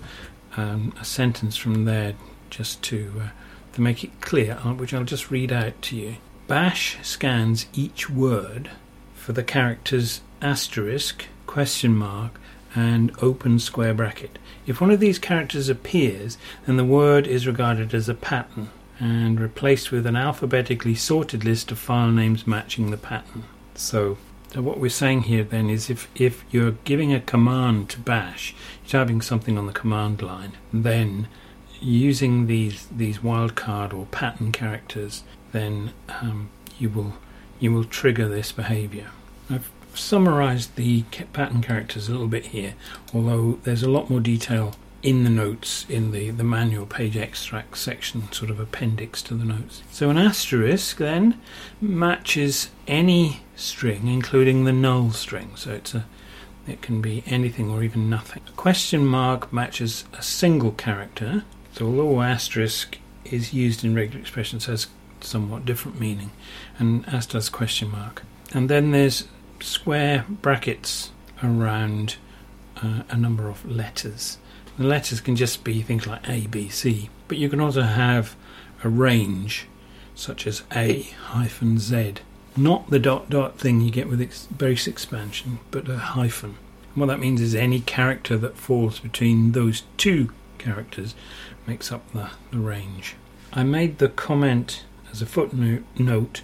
um, 0.57 0.95
a 1.01 1.05
sentence 1.05 1.57
from 1.57 1.85
there 1.85 2.15
just 2.49 2.81
to 2.85 3.13
uh, 3.21 3.29
to 3.73 3.81
make 3.81 4.05
it 4.05 4.21
clear, 4.21 4.59
uh, 4.65 4.73
which 4.73 4.95
I'll 4.95 5.03
just 5.03 5.33
read 5.33 5.53
out 5.53 5.81
to 5.83 5.97
you. 5.97 6.17
Bash 6.47 6.97
scans 7.03 7.67
each 7.73 8.09
word 8.09 8.71
for 9.17 9.33
the 9.33 9.43
characters 9.43 10.21
asterisk, 10.45 11.25
question 11.47 11.97
mark, 11.97 12.39
and 12.75 13.11
open 13.23 13.59
square 13.59 13.95
bracket. 13.95 14.39
If 14.67 14.81
one 14.81 14.91
of 14.91 15.01
these 15.01 15.19
characters 15.19 15.69
appears, 15.69 16.37
then 16.67 16.77
the 16.77 16.85
word 16.85 17.27
is 17.27 17.47
regarded 17.47 17.95
as 17.95 18.09
a 18.09 18.15
pattern 18.15 18.71
and 19.01 19.41
replaced 19.41 19.91
with 19.91 20.07
an 20.07 20.17
alphabetically 20.17 20.95
sorted 20.95 21.45
list 21.45 21.73
of 21.73 21.79
file 21.79 22.11
names 22.11 22.47
matching 22.47 22.91
the 22.91 22.97
pattern. 22.97 23.45
So, 23.75 24.19
so 24.53 24.63
what 24.63 24.79
we're 24.79 24.91
saying 24.91 25.23
here 25.23 25.45
then 25.45 25.71
is 25.71 25.91
if, 25.91 26.09
if 26.15 26.45
you're 26.51 26.73
giving 26.85 27.13
a 27.13 27.21
command 27.21 27.89
to 27.91 28.01
bash, 28.01 28.55
you're 28.85 29.03
typing 29.03 29.21
something 29.21 29.59
on 29.59 29.67
the 29.67 29.73
command 29.73 30.23
line, 30.23 30.53
then 30.73 31.27
using 31.81 32.47
these 32.47 32.87
these 32.87 33.19
wildcard 33.19 33.93
or 33.93 34.07
pattern 34.07 34.53
characters, 34.53 35.23
then 35.53 35.93
um, 36.09 36.51
you 36.79 36.89
will 36.89 37.15
you 37.61 37.73
will 37.73 37.85
trigger 37.85 38.29
this 38.29 38.53
behavior. 38.53 39.09
Summarized 39.99 40.77
the 40.77 41.03
pattern 41.33 41.63
characters 41.63 42.09
a 42.09 42.13
little 42.13 42.29
bit 42.29 42.47
here, 42.47 42.75
although 43.13 43.59
there's 43.65 43.83
a 43.83 43.91
lot 43.91 44.11
more 44.11 44.21
detail 44.21 44.75
in 45.03 45.23
the 45.23 45.31
notes 45.31 45.85
in 45.89 46.13
the, 46.13 46.31
the 46.31 46.43
manual 46.43 46.87
page 46.87 47.17
extract 47.17 47.77
section, 47.77 48.33
sort 48.33 48.51
of 48.51 48.59
appendix 48.59 49.23
to 49.23 49.35
the 49.35 49.45
notes. 49.45 49.83
So 49.91 50.09
an 50.09 50.17
asterisk 50.17 50.97
then 50.97 51.39
matches 51.81 52.71
any 52.89 53.43
string, 53.55 54.09
including 54.09 54.65
the 54.65 54.73
null 54.73 55.11
string. 55.11 55.53
So 55.57 55.73
it's 55.73 55.95
a 55.95 56.07
it 56.67 56.81
can 56.81 57.03
be 57.03 57.23
anything 57.27 57.71
or 57.71 57.83
even 57.83 58.09
nothing. 58.09 58.43
A 58.49 58.53
question 58.53 59.05
mark 59.05 59.53
matches 59.53 60.05
a 60.15 60.23
single 60.23 60.73
character. 60.73 61.45
So 61.73 61.87
although 61.87 62.23
asterisk 62.23 62.99
is 63.25 63.53
used 63.53 63.85
in 63.85 63.95
regular 63.95 64.21
expressions 64.21 64.67
has 64.67 64.87
somewhat 65.21 65.65
different 65.65 66.01
meaning, 66.01 66.31
and 66.79 67.07
as 67.09 67.27
does 67.27 67.49
question 67.49 67.91
mark. 67.91 68.23
And 68.53 68.71
then 68.71 68.93
there's 68.93 69.27
square 69.61 70.25
brackets 70.29 71.11
around 71.43 72.17
uh, 72.83 73.03
a 73.09 73.17
number 73.17 73.49
of 73.49 73.65
letters. 73.71 74.39
The 74.77 74.85
letters 74.85 75.21
can 75.21 75.37
just 75.37 75.63
be 75.65 75.83
things 75.83 76.07
like 76.07 76.29
A, 76.29 76.47
B, 76.47 76.69
C, 76.69 77.09
but 77.29 77.39
you 77.39 77.49
can 77.49 77.61
also 77.61 77.83
have 77.83 78.37
a 78.83 78.89
range 78.89 79.67
such 80.15 80.47
as 80.47 80.63
A 80.75 81.03
hyphen 81.03 81.79
Z. 81.79 82.15
Not 82.57 82.91
the 82.91 82.99
dot 82.99 83.31
dot 83.31 83.59
thing 83.59 83.81
you 83.81 83.91
get 83.91 84.09
with 84.09 84.21
ex- 84.21 84.47
brace 84.47 84.87
expansion, 84.87 85.59
but 85.71 85.89
a 85.89 85.99
hyphen. 85.99 86.57
And 86.95 87.01
what 87.01 87.07
that 87.07 87.21
means 87.21 87.41
is 87.41 87.55
any 87.55 87.81
character 87.81 88.37
that 88.39 88.57
falls 88.57 89.01
between 89.01 89.53
those 89.53 89.83
two 89.97 90.31
characters 90.59 91.15
makes 91.67 91.91
up 91.91 92.11
the, 92.13 92.31
the 92.51 92.59
range. 92.59 93.17
I 93.53 93.65
made 93.65 93.99
the 93.99 94.09
comment 94.09 94.85
as 95.11 95.23
a 95.23 95.27
footnote 95.27 95.83
note 95.99 96.43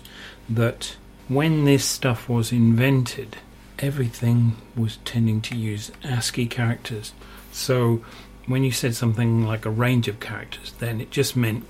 that 0.49 0.97
when 1.31 1.65
this 1.65 1.85
stuff 1.85 2.29
was 2.29 2.51
invented, 2.51 3.37
everything 3.79 4.57
was 4.75 4.97
tending 5.05 5.41
to 5.41 5.57
use 5.57 5.93
ASCII 6.03 6.47
characters. 6.47 7.13
So 7.53 8.05
when 8.47 8.65
you 8.65 8.73
said 8.73 8.97
something 8.97 9.47
like 9.47 9.65
a 9.65 9.71
range 9.71 10.09
of 10.09 10.19
characters, 10.19 10.73
then 10.81 11.01
it 11.01 11.13
just 11.13 11.37
meant 11.37 11.65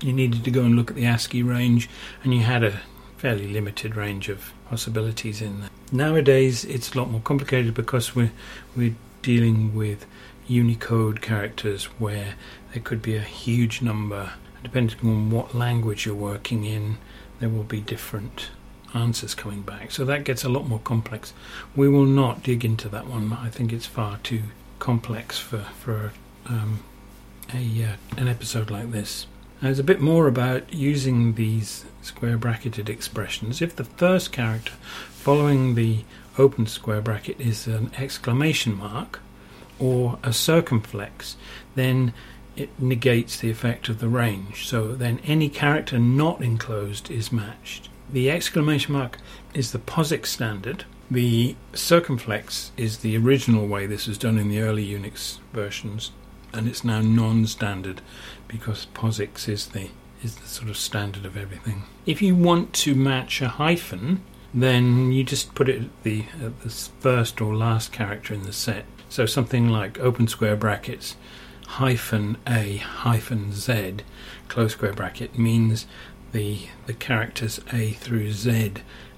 you 0.00 0.12
needed 0.12 0.42
to 0.42 0.50
go 0.50 0.62
and 0.62 0.74
look 0.74 0.90
at 0.90 0.96
the 0.96 1.06
ASCII 1.06 1.44
range, 1.44 1.88
and 2.24 2.34
you 2.34 2.40
had 2.40 2.64
a 2.64 2.80
fairly 3.16 3.46
limited 3.46 3.94
range 3.94 4.28
of 4.28 4.52
possibilities 4.68 5.40
in 5.40 5.60
there. 5.60 5.70
Nowadays, 5.92 6.64
it's 6.64 6.92
a 6.92 6.98
lot 6.98 7.08
more 7.08 7.20
complicated 7.20 7.74
because 7.74 8.16
we're 8.16 8.32
we're 8.74 8.96
dealing 9.22 9.72
with 9.72 10.04
Unicode 10.48 11.22
characters 11.22 11.84
where 12.00 12.34
there 12.72 12.82
could 12.82 13.02
be 13.02 13.14
a 13.14 13.20
huge 13.20 13.82
number. 13.82 14.32
Depending 14.64 14.98
on 15.08 15.30
what 15.30 15.54
language 15.54 16.06
you're 16.06 16.14
working 16.16 16.64
in, 16.64 16.98
there 17.38 17.48
will 17.48 17.62
be 17.62 17.80
different 17.80 18.50
answers 18.96 19.34
coming 19.34 19.62
back. 19.62 19.90
So 19.90 20.04
that 20.04 20.24
gets 20.24 20.44
a 20.44 20.48
lot 20.48 20.66
more 20.66 20.80
complex. 20.80 21.32
We 21.74 21.88
will 21.88 22.06
not 22.06 22.42
dig 22.42 22.64
into 22.64 22.88
that 22.88 23.06
one. 23.06 23.32
I 23.32 23.50
think 23.50 23.72
it's 23.72 23.86
far 23.86 24.18
too 24.18 24.42
complex 24.78 25.38
for 25.38 25.60
for 25.78 26.12
um, 26.46 26.82
a 27.52 27.84
uh, 27.84 27.96
an 28.16 28.28
episode 28.28 28.70
like 28.70 28.90
this. 28.90 29.26
there's 29.60 29.78
a 29.78 29.84
bit 29.84 30.00
more 30.00 30.26
about 30.26 30.72
using 30.72 31.34
these 31.34 31.84
square 32.02 32.36
bracketed 32.36 32.88
expressions. 32.88 33.62
If 33.62 33.76
the 33.76 33.84
first 33.84 34.32
character 34.32 34.72
following 35.10 35.74
the 35.74 36.04
open 36.38 36.66
square 36.66 37.00
bracket 37.00 37.40
is 37.40 37.66
an 37.66 37.90
exclamation 37.96 38.76
mark 38.76 39.20
or 39.78 40.18
a 40.22 40.32
circumflex, 40.32 41.36
then 41.74 42.12
it 42.56 42.70
negates 42.80 43.38
the 43.38 43.50
effect 43.50 43.88
of 43.88 43.98
the 43.98 44.08
range. 44.08 44.66
So 44.66 44.92
then 44.92 45.20
any 45.26 45.48
character 45.48 45.98
not 45.98 46.42
enclosed 46.42 47.10
is 47.10 47.32
matched. 47.32 47.88
The 48.10 48.30
exclamation 48.30 48.92
mark 48.92 49.18
is 49.52 49.72
the 49.72 49.78
POSIX 49.78 50.26
standard. 50.26 50.84
The 51.10 51.56
circumflex 51.72 52.72
is 52.76 52.98
the 52.98 53.16
original 53.16 53.66
way 53.66 53.86
this 53.86 54.06
was 54.06 54.18
done 54.18 54.38
in 54.38 54.48
the 54.48 54.60
early 54.60 54.86
Unix 54.86 55.38
versions, 55.52 56.12
and 56.52 56.68
it's 56.68 56.84
now 56.84 57.00
non-standard 57.00 58.00
because 58.48 58.86
POSIX 58.94 59.48
is 59.48 59.66
the 59.68 59.90
is 60.22 60.36
the 60.36 60.48
sort 60.48 60.70
of 60.70 60.76
standard 60.76 61.26
of 61.26 61.36
everything. 61.36 61.82
If 62.06 62.22
you 62.22 62.34
want 62.34 62.72
to 62.74 62.94
match 62.94 63.42
a 63.42 63.48
hyphen, 63.48 64.22
then 64.54 65.12
you 65.12 65.22
just 65.22 65.54
put 65.54 65.68
it 65.68 65.82
at 65.82 66.02
the, 66.04 66.24
at 66.42 66.60
the 66.62 66.70
first 66.70 67.40
or 67.42 67.54
last 67.54 67.92
character 67.92 68.32
in 68.32 68.44
the 68.44 68.52
set. 68.52 68.86
So 69.10 69.26
something 69.26 69.68
like 69.68 70.00
open 70.00 70.26
square 70.26 70.56
brackets 70.56 71.16
hyphen 71.66 72.36
a 72.46 72.76
hyphen 72.76 73.52
z 73.52 73.96
close 74.48 74.72
square 74.72 74.92
bracket 74.92 75.36
means 75.36 75.86
the 76.36 76.58
the 76.84 76.92
characters 76.92 77.58
A 77.72 77.92
through 77.92 78.30
Z 78.32 78.74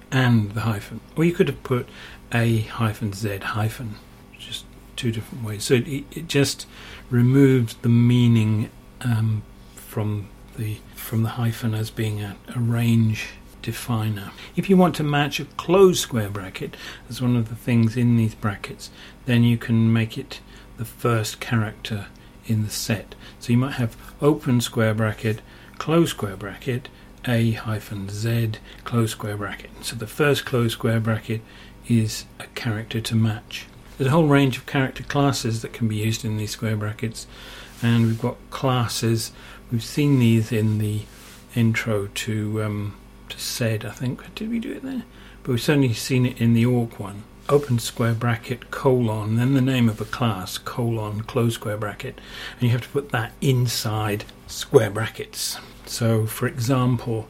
and 0.09 0.51
the 0.53 0.61
hyphen. 0.61 1.01
Or 1.17 1.25
you 1.25 1.33
could 1.33 1.49
have 1.49 1.61
put 1.63 1.89
A 2.33 2.61
hyphen 2.61 3.11
Z 3.11 3.39
hyphen, 3.39 3.95
just 4.37 4.63
two 4.95 5.11
different 5.11 5.43
ways. 5.43 5.65
So 5.65 5.75
it, 5.75 6.05
it 6.11 6.27
just 6.27 6.65
removes 7.09 7.75
the 7.75 7.89
meaning 7.89 8.69
um, 9.01 9.43
from 9.75 10.29
the 10.57 10.77
from 10.95 11.23
the 11.23 11.29
hyphen 11.29 11.73
as 11.73 11.89
being 11.91 12.21
a, 12.21 12.37
a 12.55 12.59
range 12.59 13.31
definer. 13.61 14.31
If 14.55 14.69
you 14.69 14.77
want 14.77 14.95
to 14.95 15.03
match 15.03 15.41
a 15.41 15.45
closed 15.45 15.99
square 15.99 16.29
bracket 16.29 16.77
as 17.09 17.21
one 17.21 17.35
of 17.35 17.49
the 17.49 17.55
things 17.55 17.97
in 17.97 18.15
these 18.15 18.33
brackets, 18.33 18.91
then 19.25 19.43
you 19.43 19.57
can 19.57 19.91
make 19.91 20.17
it 20.17 20.39
the 20.77 20.85
first 20.85 21.41
character 21.41 22.07
in 22.45 22.63
the 22.63 22.69
set. 22.69 23.15
So 23.39 23.51
you 23.51 23.57
might 23.57 23.73
have 23.73 23.97
open 24.21 24.61
square 24.61 24.93
bracket, 24.93 25.41
close 25.77 26.11
square 26.11 26.37
bracket, 26.37 26.87
a 27.25 27.51
hyphen 27.51 28.09
z 28.09 28.51
close 28.83 29.11
square 29.11 29.37
bracket. 29.37 29.71
So 29.81 29.95
the 29.95 30.07
first 30.07 30.45
close 30.45 30.73
square 30.73 30.99
bracket 30.99 31.41
is 31.87 32.25
a 32.39 32.47
character 32.55 33.01
to 33.01 33.15
match. 33.15 33.65
There's 33.97 34.07
a 34.07 34.11
whole 34.11 34.27
range 34.27 34.57
of 34.57 34.65
character 34.65 35.03
classes 35.03 35.61
that 35.61 35.73
can 35.73 35.87
be 35.87 35.97
used 35.97 36.23
in 36.23 36.37
these 36.37 36.51
square 36.51 36.77
brackets, 36.77 37.27
and 37.81 38.05
we've 38.05 38.21
got 38.21 38.37
classes. 38.49 39.31
We've 39.71 39.83
seen 39.83 40.19
these 40.19 40.51
in 40.51 40.77
the 40.77 41.01
intro 41.55 42.07
to 42.07 42.63
um, 42.63 42.97
to 43.29 43.39
SED, 43.39 43.85
I 43.85 43.91
think. 43.91 44.35
Did 44.35 44.49
we 44.49 44.59
do 44.59 44.71
it 44.71 44.83
there? 44.83 45.03
But 45.43 45.51
we've 45.51 45.61
certainly 45.61 45.93
seen 45.93 46.25
it 46.25 46.39
in 46.39 46.53
the 46.53 46.65
awk 46.65 46.99
one. 46.99 47.23
Open 47.49 47.79
square 47.79 48.13
bracket 48.13 48.71
colon, 48.71 49.35
then 49.35 49.55
the 49.55 49.61
name 49.61 49.89
of 49.89 49.99
a 49.99 50.05
class 50.05 50.57
colon 50.57 51.21
close 51.21 51.55
square 51.55 51.77
bracket, 51.77 52.19
and 52.53 52.63
you 52.63 52.69
have 52.69 52.83
to 52.83 52.89
put 52.89 53.09
that 53.09 53.33
inside 53.41 54.23
square 54.47 54.91
brackets. 54.91 55.57
So, 55.85 56.25
for 56.27 56.47
example, 56.47 57.27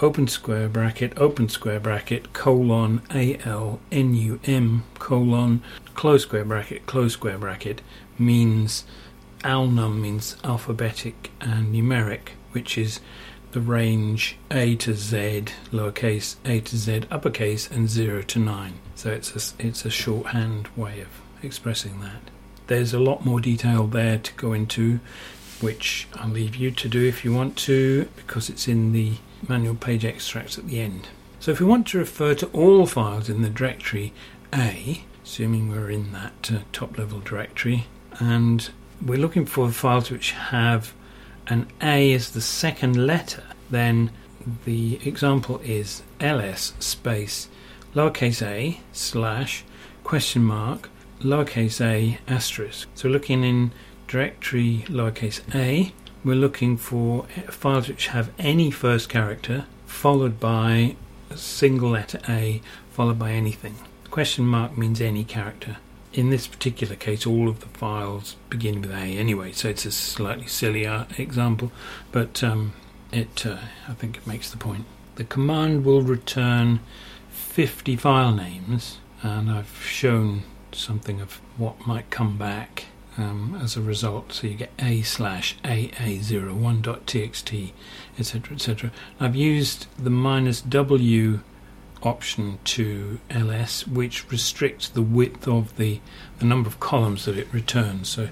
open 0.00 0.28
square 0.28 0.68
bracket, 0.68 1.14
open 1.16 1.48
square 1.48 1.80
bracket, 1.80 2.32
colon, 2.34 3.00
A-L-N-U-M, 3.12 4.84
colon, 4.98 5.62
close 5.94 6.22
square 6.22 6.44
bracket, 6.44 6.86
close 6.86 7.14
square 7.14 7.38
bracket, 7.38 7.80
means 8.18 8.84
alnum 9.42 10.00
means 10.00 10.36
alphabetic 10.42 11.30
and 11.40 11.74
numeric, 11.74 12.30
which 12.52 12.78
is 12.78 13.00
the 13.54 13.60
range 13.60 14.36
A 14.50 14.74
to 14.74 14.94
Z, 14.94 15.44
lowercase 15.70 16.36
a 16.44 16.60
to 16.60 16.76
Z, 16.76 17.02
uppercase, 17.08 17.70
and 17.70 17.88
0 17.88 18.22
to 18.22 18.38
9. 18.40 18.74
So 18.96 19.10
it's 19.12 19.30
a, 19.30 19.64
it's 19.64 19.84
a 19.84 19.90
shorthand 19.90 20.68
way 20.76 21.00
of 21.00 21.08
expressing 21.40 22.00
that. 22.00 22.30
There's 22.66 22.92
a 22.92 22.98
lot 22.98 23.24
more 23.24 23.40
detail 23.40 23.86
there 23.86 24.18
to 24.18 24.34
go 24.34 24.52
into, 24.52 24.98
which 25.60 26.08
I'll 26.14 26.30
leave 26.30 26.56
you 26.56 26.72
to 26.72 26.88
do 26.88 27.06
if 27.06 27.24
you 27.24 27.32
want 27.32 27.56
to, 27.58 28.08
because 28.16 28.50
it's 28.50 28.66
in 28.66 28.92
the 28.92 29.12
manual 29.48 29.76
page 29.76 30.04
extracts 30.04 30.58
at 30.58 30.66
the 30.66 30.80
end. 30.80 31.06
So 31.38 31.52
if 31.52 31.60
we 31.60 31.66
want 31.66 31.86
to 31.88 31.98
refer 31.98 32.34
to 32.34 32.46
all 32.48 32.86
files 32.86 33.30
in 33.30 33.42
the 33.42 33.50
directory 33.50 34.12
A, 34.52 35.04
assuming 35.22 35.70
we're 35.70 35.90
in 35.90 36.12
that 36.12 36.50
uh, 36.52 36.58
top 36.72 36.98
level 36.98 37.20
directory, 37.20 37.86
and 38.18 38.68
we're 39.00 39.18
looking 39.18 39.46
for 39.46 39.70
files 39.70 40.10
which 40.10 40.32
have 40.32 40.92
an 41.46 41.66
A 41.82 42.12
is 42.12 42.30
the 42.30 42.40
second 42.40 43.06
letter, 43.06 43.42
then 43.70 44.10
the 44.64 45.00
example 45.06 45.60
is 45.64 46.02
ls 46.20 46.74
space 46.78 47.48
lowercase 47.94 48.42
a 48.42 48.78
slash 48.92 49.64
question 50.02 50.44
mark 50.44 50.90
lowercase 51.20 51.80
a 51.80 52.18
asterisk. 52.28 52.88
So 52.94 53.08
looking 53.08 53.42
in 53.44 53.72
directory 54.06 54.84
lowercase 54.88 55.40
a, 55.54 55.92
we're 56.24 56.34
looking 56.34 56.76
for 56.76 57.26
files 57.48 57.88
which 57.88 58.08
have 58.08 58.30
any 58.38 58.70
first 58.70 59.08
character 59.08 59.64
followed 59.86 60.38
by 60.40 60.96
a 61.30 61.36
single 61.36 61.90
letter 61.90 62.20
A 62.28 62.60
followed 62.90 63.18
by 63.18 63.32
anything. 63.32 63.76
Question 64.10 64.44
mark 64.44 64.76
means 64.76 65.00
any 65.00 65.24
character. 65.24 65.78
In 66.14 66.30
this 66.30 66.46
particular 66.46 66.94
case, 66.94 67.26
all 67.26 67.48
of 67.48 67.58
the 67.58 67.66
files 67.66 68.36
begin 68.48 68.80
with 68.80 68.92
A 68.92 69.18
anyway, 69.18 69.50
so 69.50 69.68
it's 69.68 69.84
a 69.84 69.90
slightly 69.90 70.46
sillier 70.46 71.08
example, 71.18 71.72
but 72.12 72.40
um, 72.44 72.72
it 73.10 73.44
uh, 73.44 73.58
I 73.88 73.94
think 73.94 74.18
it 74.18 74.24
makes 74.24 74.48
the 74.48 74.56
point. 74.56 74.84
The 75.16 75.24
command 75.24 75.84
will 75.84 76.02
return 76.02 76.78
50 77.30 77.96
file 77.96 78.30
names, 78.30 78.98
and 79.24 79.50
I've 79.50 79.82
shown 79.84 80.44
something 80.70 81.20
of 81.20 81.40
what 81.56 81.84
might 81.84 82.10
come 82.10 82.38
back 82.38 82.84
um, 83.18 83.58
as 83.60 83.76
a 83.76 83.82
result. 83.82 84.34
So 84.34 84.46
you 84.46 84.54
get 84.54 84.70
a 84.78 85.02
slash 85.02 85.56
aa01.txt, 85.64 87.72
etc., 88.20 88.54
etc. 88.54 88.92
I've 89.18 89.34
used 89.34 89.88
the 89.98 90.10
minus 90.10 90.60
w 90.60 91.40
option 92.04 92.58
to 92.64 93.18
ls, 93.30 93.86
which 93.86 94.30
restricts 94.30 94.88
the 94.88 95.02
width 95.02 95.48
of 95.48 95.76
the, 95.76 96.00
the 96.38 96.44
number 96.44 96.68
of 96.68 96.80
columns 96.80 97.24
that 97.24 97.38
it 97.38 97.52
returns. 97.52 98.08
So 98.08 98.28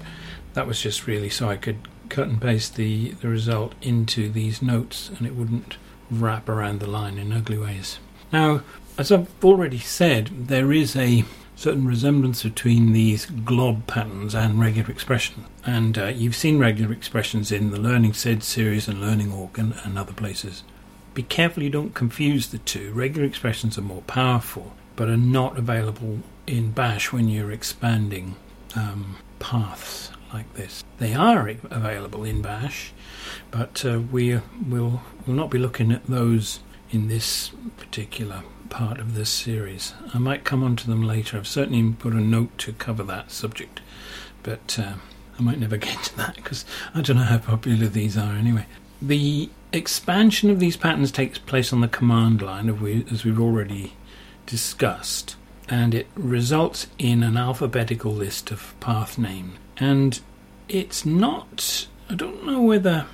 that 0.53 0.67
was 0.67 0.81
just 0.81 1.07
really 1.07 1.29
so 1.29 1.49
I 1.49 1.57
could 1.57 1.87
cut 2.09 2.27
and 2.27 2.41
paste 2.41 2.75
the, 2.75 3.11
the 3.11 3.27
result 3.27 3.73
into 3.81 4.29
these 4.29 4.61
notes 4.61 5.09
and 5.09 5.25
it 5.25 5.35
wouldn't 5.35 5.77
wrap 6.11 6.47
around 6.47 6.79
the 6.79 6.89
line 6.89 7.17
in 7.17 7.33
ugly 7.33 7.57
ways. 7.57 7.99
Now, 8.31 8.61
as 8.97 9.11
I've 9.11 9.29
already 9.43 9.79
said, 9.79 10.47
there 10.47 10.71
is 10.71 10.95
a 10.95 11.23
certain 11.55 11.87
resemblance 11.87 12.43
between 12.43 12.93
these 12.93 13.25
glob 13.25 13.87
patterns 13.87 14.35
and 14.35 14.59
regular 14.59 14.89
expression. 14.91 15.45
And 15.65 15.97
uh, 15.97 16.05
you've 16.07 16.35
seen 16.35 16.59
regular 16.59 16.91
expressions 16.91 17.51
in 17.51 17.71
the 17.71 17.79
Learning 17.79 18.13
SED 18.13 18.43
series 18.43 18.87
and 18.87 19.01
Learning 19.01 19.31
Awk 19.31 19.57
and 19.57 19.97
other 19.97 20.13
places. 20.13 20.63
Be 21.13 21.23
careful 21.23 21.63
you 21.63 21.69
don't 21.69 21.93
confuse 21.93 22.47
the 22.47 22.57
two. 22.57 22.91
Regular 22.91 23.27
expressions 23.27 23.77
are 23.77 23.81
more 23.83 24.01
powerful, 24.03 24.73
but 24.95 25.09
are 25.09 25.17
not 25.17 25.57
available 25.57 26.19
in 26.47 26.71
Bash 26.71 27.11
when 27.11 27.27
you're 27.27 27.51
expanding 27.51 28.35
um, 28.75 29.17
paths 29.39 30.11
like 30.33 30.51
this. 30.55 30.83
They 30.97 31.13
are 31.13 31.47
available 31.47 32.23
in 32.23 32.41
Bash, 32.41 32.93
but 33.51 33.85
uh, 33.85 33.99
we 33.99 34.39
will 34.67 35.01
will 35.27 35.33
not 35.33 35.51
be 35.51 35.59
looking 35.59 35.91
at 35.91 36.07
those 36.07 36.59
in 36.89 37.07
this 37.07 37.51
particular 37.77 38.43
part 38.69 38.99
of 38.99 39.13
this 39.13 39.29
series. 39.29 39.93
I 40.13 40.17
might 40.17 40.43
come 40.43 40.63
on 40.63 40.75
to 40.77 40.87
them 40.87 41.03
later. 41.03 41.37
I've 41.37 41.47
certainly 41.47 41.93
put 41.93 42.13
a 42.13 42.21
note 42.21 42.57
to 42.59 42.73
cover 42.73 43.03
that 43.03 43.31
subject, 43.31 43.81
but 44.41 44.79
uh, 44.79 44.93
I 45.37 45.41
might 45.41 45.59
never 45.59 45.77
get 45.89 46.03
to 46.05 46.17
that 46.17 46.35
because 46.35 46.65
I 46.95 47.01
don't 47.01 47.17
know 47.17 47.23
how 47.23 47.37
popular 47.37 47.87
these 47.87 48.17
are 48.17 48.33
anyway. 48.33 48.65
The 49.01 49.49
expansion 49.73 50.49
of 50.49 50.59
these 50.59 50.77
patterns 50.77 51.11
takes 51.11 51.37
place 51.37 51.73
on 51.73 51.81
the 51.81 51.87
command 51.87 52.41
line, 52.41 52.69
as 53.11 53.25
we've 53.25 53.39
already 53.39 53.93
discussed, 54.45 55.35
and 55.67 55.93
it 55.93 56.07
results 56.15 56.87
in 56.97 57.23
an 57.23 57.35
alphabetical 57.35 58.11
list 58.11 58.51
of 58.51 58.79
path 58.79 59.17
names. 59.17 59.57
And 59.77 60.19
it's 60.69 61.05
not, 61.05 61.87
I 62.09 62.15
don't 62.15 62.45
know 62.45 62.61
whether 62.61 63.07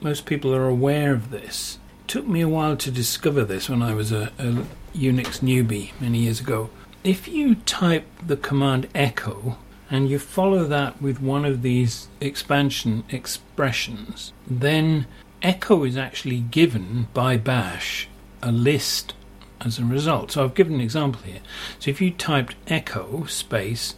most 0.00 0.26
people 0.26 0.54
are 0.54 0.68
aware 0.68 1.14
of 1.14 1.30
this. 1.30 1.78
It 2.02 2.08
took 2.08 2.26
me 2.26 2.42
a 2.42 2.48
while 2.48 2.76
to 2.76 2.90
discover 2.90 3.44
this 3.44 3.68
when 3.68 3.82
I 3.82 3.94
was 3.94 4.12
a, 4.12 4.32
a 4.38 4.64
Unix 4.94 5.40
newbie 5.40 5.98
many 6.00 6.18
years 6.18 6.40
ago. 6.40 6.70
If 7.02 7.26
you 7.26 7.54
type 7.56 8.06
the 8.24 8.36
command 8.36 8.88
echo 8.94 9.56
and 9.90 10.08
you 10.08 10.18
follow 10.18 10.64
that 10.64 11.00
with 11.02 11.20
one 11.20 11.44
of 11.44 11.62
these 11.62 12.08
expansion 12.20 13.04
expressions, 13.10 14.32
then 14.46 15.06
echo 15.42 15.84
is 15.84 15.96
actually 15.96 16.40
given 16.40 17.08
by 17.14 17.36
bash 17.36 18.08
a 18.42 18.52
list 18.52 19.14
as 19.60 19.78
a 19.78 19.84
result. 19.84 20.32
So 20.32 20.44
I've 20.44 20.54
given 20.54 20.74
an 20.74 20.80
example 20.80 21.22
here. 21.22 21.40
So 21.78 21.90
if 21.90 22.00
you 22.00 22.10
typed 22.10 22.56
echo 22.66 23.24
space 23.26 23.94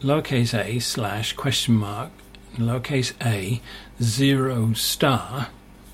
lowercase 0.00 0.52
a 0.52 0.78
slash 0.78 1.32
question 1.32 1.74
mark 1.74 2.10
lowercase 2.56 3.14
a 3.24 3.62
zero 4.02 4.74
star 4.74 5.48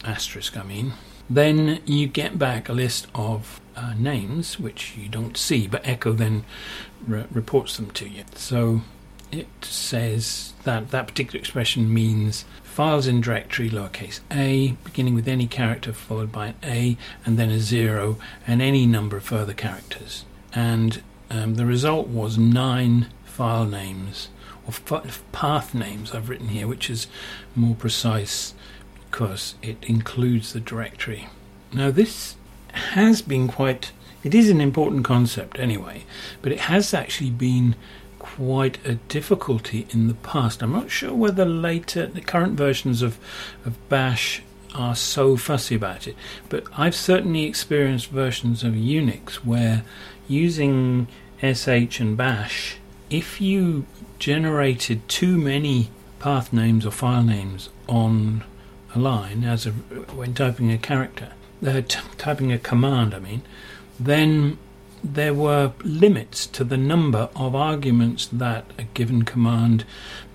asterisk 0.05 0.57
I 0.57 0.65
mean 0.65 0.95
then 1.31 1.81
you 1.87 2.09
get 2.09 2.39
back 2.39 2.69
a 2.69 2.73
list 2.73 3.07
of 3.15 3.61
uh, 3.77 3.95
names 3.95 4.59
which 4.59 4.97
you 4.97 5.09
don't 5.09 5.37
see, 5.37 5.67
but 5.67 5.87
Echo 5.87 6.13
then 6.13 6.45
re- 7.07 7.25
reports 7.31 7.77
them 7.77 7.91
to 7.93 8.09
you. 8.09 8.25
So 8.35 8.83
it 9.31 9.49
says 9.63 10.53
that 10.65 10.91
that 10.91 11.07
particular 11.07 11.39
expression 11.39 11.93
means 11.93 12.45
files 12.73 13.07
in 13.07 13.21
directory 13.21 13.69
lowercase 13.69 14.21
a, 14.31 14.73
beginning 14.83 15.15
with 15.15 15.29
any 15.29 15.47
character 15.47 15.93
followed 15.93 16.33
by 16.33 16.47
an 16.47 16.55
A 16.65 16.97
and 17.27 17.39
then 17.39 17.51
a 17.51 17.61
zero, 17.61 18.17
and 18.47 18.63
any 18.63 18.87
number 18.87 19.19
of 19.19 19.25
further 19.25 19.53
characters. 19.53 20.25
And 20.55 21.03
um, 21.31 21.57
the 21.57 21.67
result 21.67 22.09
was 22.09 22.39
nine 22.39 23.09
file 23.25 23.67
names 23.67 24.31
or 24.67 24.73
f- 24.73 25.23
path 25.33 25.75
names 25.75 26.13
I've 26.13 26.31
written 26.31 26.49
here, 26.49 26.67
which 26.67 26.89
is 26.89 27.09
more 27.55 27.75
precise 27.75 28.55
because 29.11 29.55
it 29.61 29.77
includes 29.83 30.55
the 30.55 30.61
directory. 30.61 31.29
Now, 31.75 31.91
this 31.91 32.37
has 32.73 33.21
been 33.21 33.49
quite, 33.49 33.93
it 34.25 34.35
is 34.35 34.49
an 34.49 34.63
important 34.63 35.05
concept 35.05 35.59
anyway, 35.59 36.05
but 36.41 36.53
it 36.53 36.61
has 36.61 36.95
actually 36.95 37.31
been 37.31 37.75
quite 38.37 38.85
a 38.87 38.95
difficulty 38.95 39.87
in 39.91 40.09
the 40.09 40.15
past. 40.15 40.63
I'm 40.63 40.73
not 40.73 40.91
sure 40.91 41.15
whether 41.15 41.45
later, 41.45 42.07
the 42.07 42.21
current 42.21 42.55
versions 42.55 43.03
of, 43.03 43.19
of 43.67 43.77
Bash 43.89 44.43
are 44.75 44.97
so 44.97 45.37
fussy 45.37 45.75
about 45.75 46.07
it, 46.07 46.17
but 46.49 46.65
I've 46.77 46.95
certainly 46.95 47.45
experienced 47.45 48.09
versions 48.09 48.65
of 48.65 48.73
Unix 48.73 49.35
where 49.35 49.85
using 50.29 51.09
SH 51.43 52.01
and 52.01 52.17
Bash, 52.17 52.79
if 53.11 53.41
you 53.41 53.85
generated 54.19 55.07
too 55.09 55.37
many 55.37 55.91
path 56.19 56.53
names 56.53 56.87
or 56.87 56.91
file 56.91 57.25
names 57.25 57.69
on 57.87 58.45
a 58.95 58.99
line 58.99 59.45
as 59.45 59.67
a, 59.67 59.71
when 59.71 60.33
typing 60.33 60.73
a 60.73 60.79
character, 60.79 61.33
uh, 61.67 61.83
t- 61.87 62.01
typing 62.17 62.51
a 62.51 62.59
command, 62.59 63.15
I 63.15 63.19
mean, 63.19 63.43
then 64.01 64.57
there 65.03 65.35
were 65.35 65.73
limits 65.83 66.47
to 66.47 66.65
the 66.65 66.77
number 66.77 67.29
of 67.35 67.55
arguments 67.55 68.27
that 68.33 68.65
a 68.79 68.85
given 68.85 69.25
command 69.25 69.85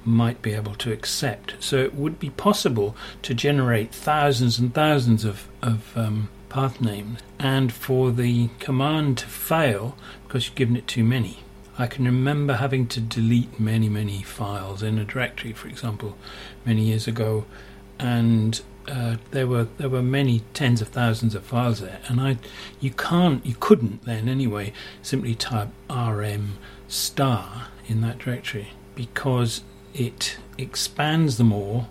might 0.03 0.41
be 0.41 0.53
able 0.53 0.75
to 0.75 0.91
accept. 0.91 1.55
So 1.59 1.77
it 1.77 1.95
would 1.95 2.19
be 2.19 2.29
possible 2.29 2.95
to 3.23 3.33
generate 3.33 3.93
thousands 3.93 4.59
and 4.59 4.73
thousands 4.73 5.25
of, 5.25 5.47
of 5.61 5.97
um, 5.97 6.29
path 6.49 6.81
names, 6.81 7.19
and 7.39 7.71
for 7.71 8.11
the 8.11 8.49
command 8.59 9.17
to 9.19 9.25
fail 9.27 9.97
because 10.23 10.45
you've 10.45 10.55
given 10.55 10.77
it 10.77 10.87
too 10.87 11.03
many. 11.03 11.39
I 11.77 11.87
can 11.87 12.05
remember 12.05 12.53
having 12.53 12.87
to 12.87 12.99
delete 12.99 13.59
many, 13.59 13.87
many 13.87 14.23
files 14.23 14.81
in 14.81 14.97
a 14.97 15.05
directory, 15.05 15.53
for 15.53 15.67
example, 15.67 16.17
many 16.65 16.85
years 16.85 17.07
ago, 17.07 17.45
and 17.99 18.59
uh, 18.87 19.17
there 19.31 19.47
were 19.47 19.67
there 19.77 19.89
were 19.89 20.01
many 20.01 20.43
tens 20.53 20.81
of 20.81 20.87
thousands 20.89 21.35
of 21.35 21.43
files 21.43 21.81
there, 21.81 21.99
and 22.07 22.21
I 22.21 22.37
you 22.79 22.91
can't 22.91 23.45
you 23.45 23.55
couldn't 23.59 24.05
then 24.05 24.29
anyway 24.29 24.73
simply 25.01 25.35
type 25.35 25.69
rm 25.89 26.57
star 26.87 27.67
in 27.87 28.01
that 28.01 28.19
directory 28.19 28.69
because 28.95 29.61
it 29.93 30.37
expands 30.57 31.37
them 31.37 31.51
all 31.51 31.89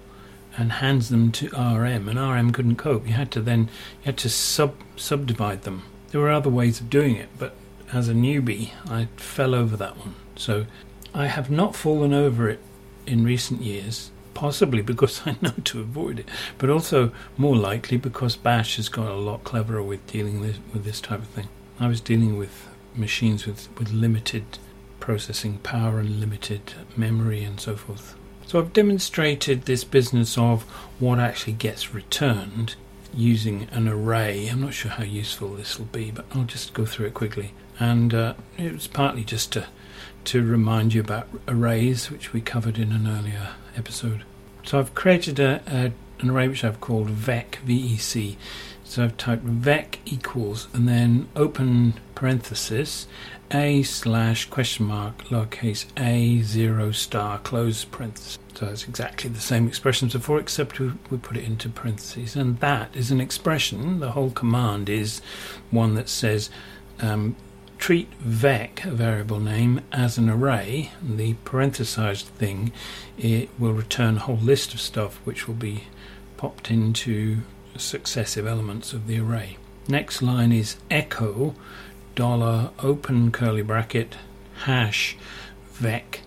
and 0.56 0.72
hands 0.72 1.10
them 1.10 1.30
to 1.32 1.48
RM, 1.48 2.08
and 2.08 2.18
RM 2.18 2.52
couldn't 2.52 2.76
cope. 2.76 3.06
You 3.06 3.12
had 3.12 3.30
to 3.32 3.42
then 3.42 3.60
you 3.60 4.06
had 4.06 4.16
to 4.18 4.30
sub 4.30 4.74
subdivide 4.96 5.62
them. 5.62 5.82
There 6.10 6.20
were 6.20 6.30
other 6.30 6.50
ways 6.50 6.80
of 6.80 6.88
doing 6.88 7.16
it, 7.16 7.28
but 7.38 7.54
as 7.92 8.08
a 8.08 8.14
newbie, 8.14 8.70
I 8.88 9.08
fell 9.16 9.54
over 9.54 9.76
that 9.76 9.98
one. 9.98 10.14
So 10.36 10.66
I 11.14 11.26
have 11.26 11.50
not 11.50 11.76
fallen 11.76 12.14
over 12.14 12.48
it 12.48 12.60
in 13.06 13.24
recent 13.24 13.62
years, 13.62 14.10
possibly 14.36 14.82
because 14.82 15.22
I 15.26 15.36
know 15.40 15.54
to 15.64 15.80
avoid 15.80 16.20
it, 16.20 16.28
but 16.58 16.68
also 16.68 17.10
more 17.38 17.56
likely 17.56 17.96
because 17.96 18.36
Bash 18.36 18.76
has 18.76 18.90
got 18.90 19.08
a 19.08 19.14
lot 19.14 19.42
cleverer 19.44 19.82
with 19.82 20.06
dealing 20.06 20.40
with, 20.40 20.58
with 20.72 20.84
this 20.84 21.00
type 21.00 21.20
of 21.20 21.28
thing. 21.28 21.48
I 21.80 21.88
was 21.88 22.02
dealing 22.02 22.36
with 22.36 22.68
machines 22.94 23.46
with, 23.46 23.68
with 23.78 23.90
limited 23.92 24.44
processing 25.00 25.58
power 25.58 25.98
and 25.98 26.20
limited 26.20 26.74
memory 26.96 27.44
and 27.44 27.58
so 27.58 27.76
forth. 27.76 28.14
So 28.46 28.58
I've 28.58 28.74
demonstrated 28.74 29.62
this 29.62 29.84
business 29.84 30.36
of 30.36 30.62
what 31.00 31.18
actually 31.18 31.54
gets 31.54 31.94
returned 31.94 32.76
using 33.14 33.68
an 33.72 33.88
array. 33.88 34.48
I'm 34.48 34.60
not 34.60 34.74
sure 34.74 34.90
how 34.90 35.04
useful 35.04 35.54
this 35.54 35.78
will 35.78 35.86
be, 35.86 36.10
but 36.10 36.26
I'll 36.32 36.44
just 36.44 36.74
go 36.74 36.84
through 36.84 37.06
it 37.06 37.14
quickly. 37.14 37.52
And 37.80 38.12
uh, 38.12 38.34
it 38.58 38.72
was 38.72 38.86
partly 38.86 39.24
just 39.24 39.52
to 39.52 39.66
to 40.24 40.44
remind 40.44 40.92
you 40.92 41.00
about 41.00 41.28
arrays, 41.46 42.10
which 42.10 42.32
we 42.32 42.40
covered 42.40 42.78
in 42.78 42.90
an 42.90 43.06
earlier 43.06 43.50
episode. 43.76 44.24
So 44.64 44.78
I've 44.78 44.94
created 44.94 45.38
a, 45.38 45.62
a 45.66 45.92
an 46.20 46.30
array 46.30 46.48
which 46.48 46.64
I've 46.64 46.80
called 46.80 47.10
vec 47.10 47.58
vec. 47.64 48.36
So 48.84 49.04
I've 49.04 49.16
typed 49.16 49.42
vec 49.42 49.98
equals 50.04 50.68
and 50.72 50.88
then 50.88 51.28
open 51.34 51.94
parenthesis 52.14 53.06
a 53.52 53.82
slash 53.82 54.46
question 54.46 54.86
mark 54.86 55.24
lowercase 55.24 55.86
a 55.96 56.42
zero 56.42 56.90
star 56.92 57.38
close 57.38 57.84
parenthesis. 57.84 58.38
So 58.54 58.66
it's 58.66 58.88
exactly 58.88 59.28
the 59.28 59.40
same 59.40 59.68
expression 59.68 60.06
as 60.06 60.14
before, 60.14 60.40
except 60.40 60.80
we, 60.80 60.92
we 61.10 61.18
put 61.18 61.36
it 61.36 61.44
into 61.44 61.68
parentheses. 61.68 62.34
And 62.34 62.58
that 62.60 62.94
is 62.96 63.10
an 63.10 63.20
expression. 63.20 64.00
The 64.00 64.12
whole 64.12 64.30
command 64.30 64.88
is 64.88 65.20
one 65.70 65.94
that 65.94 66.08
says 66.08 66.48
um, 67.00 67.36
treat 67.78 68.12
vec, 68.14 68.80
variable 68.80 69.40
name, 69.40 69.80
as 69.92 70.18
an 70.18 70.28
array. 70.28 70.90
The 71.02 71.34
parenthesized 71.44 72.24
thing 72.24 72.72
it 73.18 73.48
will 73.58 73.72
return 73.72 74.16
a 74.16 74.20
whole 74.20 74.36
list 74.36 74.74
of 74.74 74.80
stuff 74.80 75.16
which 75.24 75.46
will 75.46 75.54
be 75.54 75.84
popped 76.36 76.70
into 76.70 77.38
successive 77.76 78.46
elements 78.46 78.92
of 78.92 79.06
the 79.06 79.20
array. 79.20 79.56
Next 79.88 80.22
line 80.22 80.52
is 80.52 80.76
echo 80.90 81.54
dollar 82.14 82.70
open 82.80 83.30
curly 83.30 83.62
bracket 83.62 84.16
hash 84.64 85.16
vec 85.72 86.22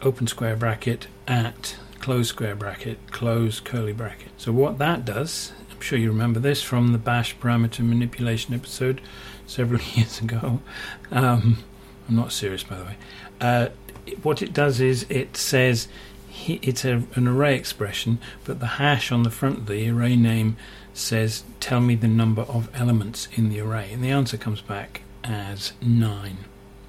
open 0.00 0.26
square 0.26 0.56
bracket 0.56 1.06
at 1.28 1.76
close 2.00 2.28
square 2.28 2.56
bracket 2.56 2.98
close 3.12 3.60
curly 3.60 3.92
bracket. 3.92 4.30
So 4.36 4.52
what 4.52 4.78
that 4.78 5.04
does, 5.04 5.52
I'm 5.70 5.80
sure 5.80 5.98
you 5.98 6.08
remember 6.08 6.40
this 6.40 6.62
from 6.62 6.92
the 6.92 6.98
bash 6.98 7.36
parameter 7.36 7.86
manipulation 7.86 8.54
episode 8.54 9.00
several 9.46 9.80
years 9.94 10.20
ago. 10.20 10.60
Um, 11.10 11.58
I'm 12.08 12.16
not 12.16 12.32
serious 12.32 12.62
by 12.62 12.76
the 12.76 12.84
way. 12.84 12.96
Uh, 13.40 13.68
what 14.22 14.42
it 14.42 14.52
does 14.52 14.80
is 14.80 15.06
it 15.08 15.36
says 15.36 15.88
it's 16.46 16.84
a, 16.84 17.02
an 17.14 17.28
array 17.28 17.54
expression, 17.54 18.18
but 18.44 18.60
the 18.60 18.66
hash 18.66 19.12
on 19.12 19.22
the 19.22 19.30
front 19.30 19.58
of 19.58 19.66
the 19.66 19.88
array 19.90 20.16
name 20.16 20.56
says, 20.94 21.44
Tell 21.60 21.80
me 21.80 21.94
the 21.94 22.08
number 22.08 22.42
of 22.42 22.68
elements 22.74 23.28
in 23.34 23.48
the 23.48 23.60
array. 23.60 23.92
And 23.92 24.02
the 24.02 24.10
answer 24.10 24.36
comes 24.36 24.60
back 24.60 25.02
as 25.24 25.72
9. 25.80 26.38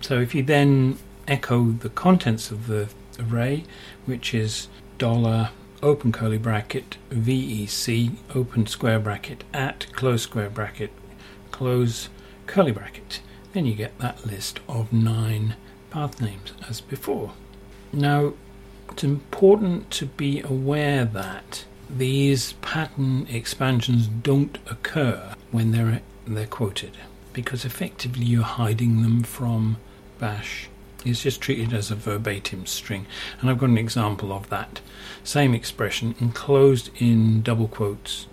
So 0.01 0.19
if 0.19 0.33
you 0.33 0.43
then 0.43 0.97
echo 1.27 1.71
the 1.71 1.89
contents 1.89 2.51
of 2.51 2.67
the 2.67 2.89
array, 3.19 3.63
which 4.05 4.33
is 4.33 4.67
dollar 4.97 5.49
open 5.81 6.11
curly 6.11 6.37
bracket 6.37 6.97
VEC 7.09 8.15
open 8.33 8.65
square 8.65 8.99
bracket 8.99 9.43
at 9.53 9.91
close 9.91 10.21
square 10.21 10.49
bracket 10.49 10.91
close 11.51 12.07
curly 12.53 12.71
bracket, 12.71 13.19
then 13.53 13.65
you 13.65 13.73
get 13.73 13.97
that 13.97 14.27
list 14.27 14.59
of 14.69 14.93
nine 14.93 15.55
path 15.89 16.21
names 16.21 16.53
as 16.69 16.81
before. 16.81 17.33
Now, 17.91 18.33
it's 18.91 19.03
important 19.03 19.89
to 19.89 20.05
be 20.05 20.39
aware 20.41 21.03
that 21.03 21.65
these 21.89 22.53
pattern 22.61 23.25
expansions 23.27 24.05
don't 24.05 24.59
occur 24.69 25.33
when 25.49 25.71
they're 25.71 26.01
they're 26.27 26.45
quoted 26.45 26.91
because 27.33 27.65
effectively 27.65 28.23
you're 28.23 28.43
hiding 28.43 29.01
them 29.01 29.23
from 29.23 29.77
bash. 30.19 30.69
It's 31.03 31.23
just 31.23 31.41
treated 31.41 31.73
as 31.73 31.89
a 31.89 31.95
verbatim 31.95 32.67
string. 32.67 33.07
And 33.41 33.49
I've 33.49 33.57
got 33.57 33.69
an 33.69 33.79
example 33.79 34.31
of 34.31 34.49
that. 34.49 34.79
Same 35.23 35.55
expression 35.55 36.13
enclosed 36.19 36.91
in 37.01 37.41
double 37.41 37.67
quotes 37.67 38.27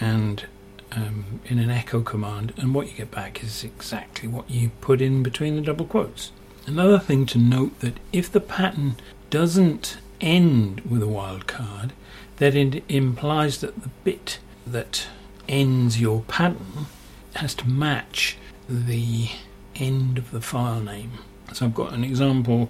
and 0.00 0.46
um, 0.92 1.40
in 1.46 1.58
an 1.58 1.70
echo 1.70 2.00
command 2.00 2.52
and 2.56 2.74
what 2.74 2.88
you 2.88 2.94
get 2.94 3.10
back 3.10 3.42
is 3.42 3.64
exactly 3.64 4.28
what 4.28 4.48
you 4.50 4.70
put 4.80 5.00
in 5.00 5.22
between 5.22 5.56
the 5.56 5.62
double 5.62 5.84
quotes 5.84 6.32
another 6.66 6.98
thing 6.98 7.26
to 7.26 7.38
note 7.38 7.78
that 7.80 7.98
if 8.12 8.30
the 8.30 8.40
pattern 8.40 8.96
doesn't 9.30 9.98
end 10.20 10.80
with 10.82 11.02
a 11.02 11.06
wildcard 11.06 11.90
that 12.38 12.54
it 12.54 12.82
implies 12.88 13.60
that 13.60 13.82
the 13.82 13.88
bit 14.04 14.38
that 14.66 15.06
ends 15.48 16.00
your 16.00 16.22
pattern 16.22 16.86
has 17.34 17.54
to 17.54 17.68
match 17.68 18.36
the 18.68 19.28
end 19.76 20.18
of 20.18 20.30
the 20.30 20.40
file 20.40 20.80
name. 20.80 21.12
So 21.52 21.66
I've 21.66 21.74
got 21.74 21.92
an 21.92 22.04
example 22.04 22.68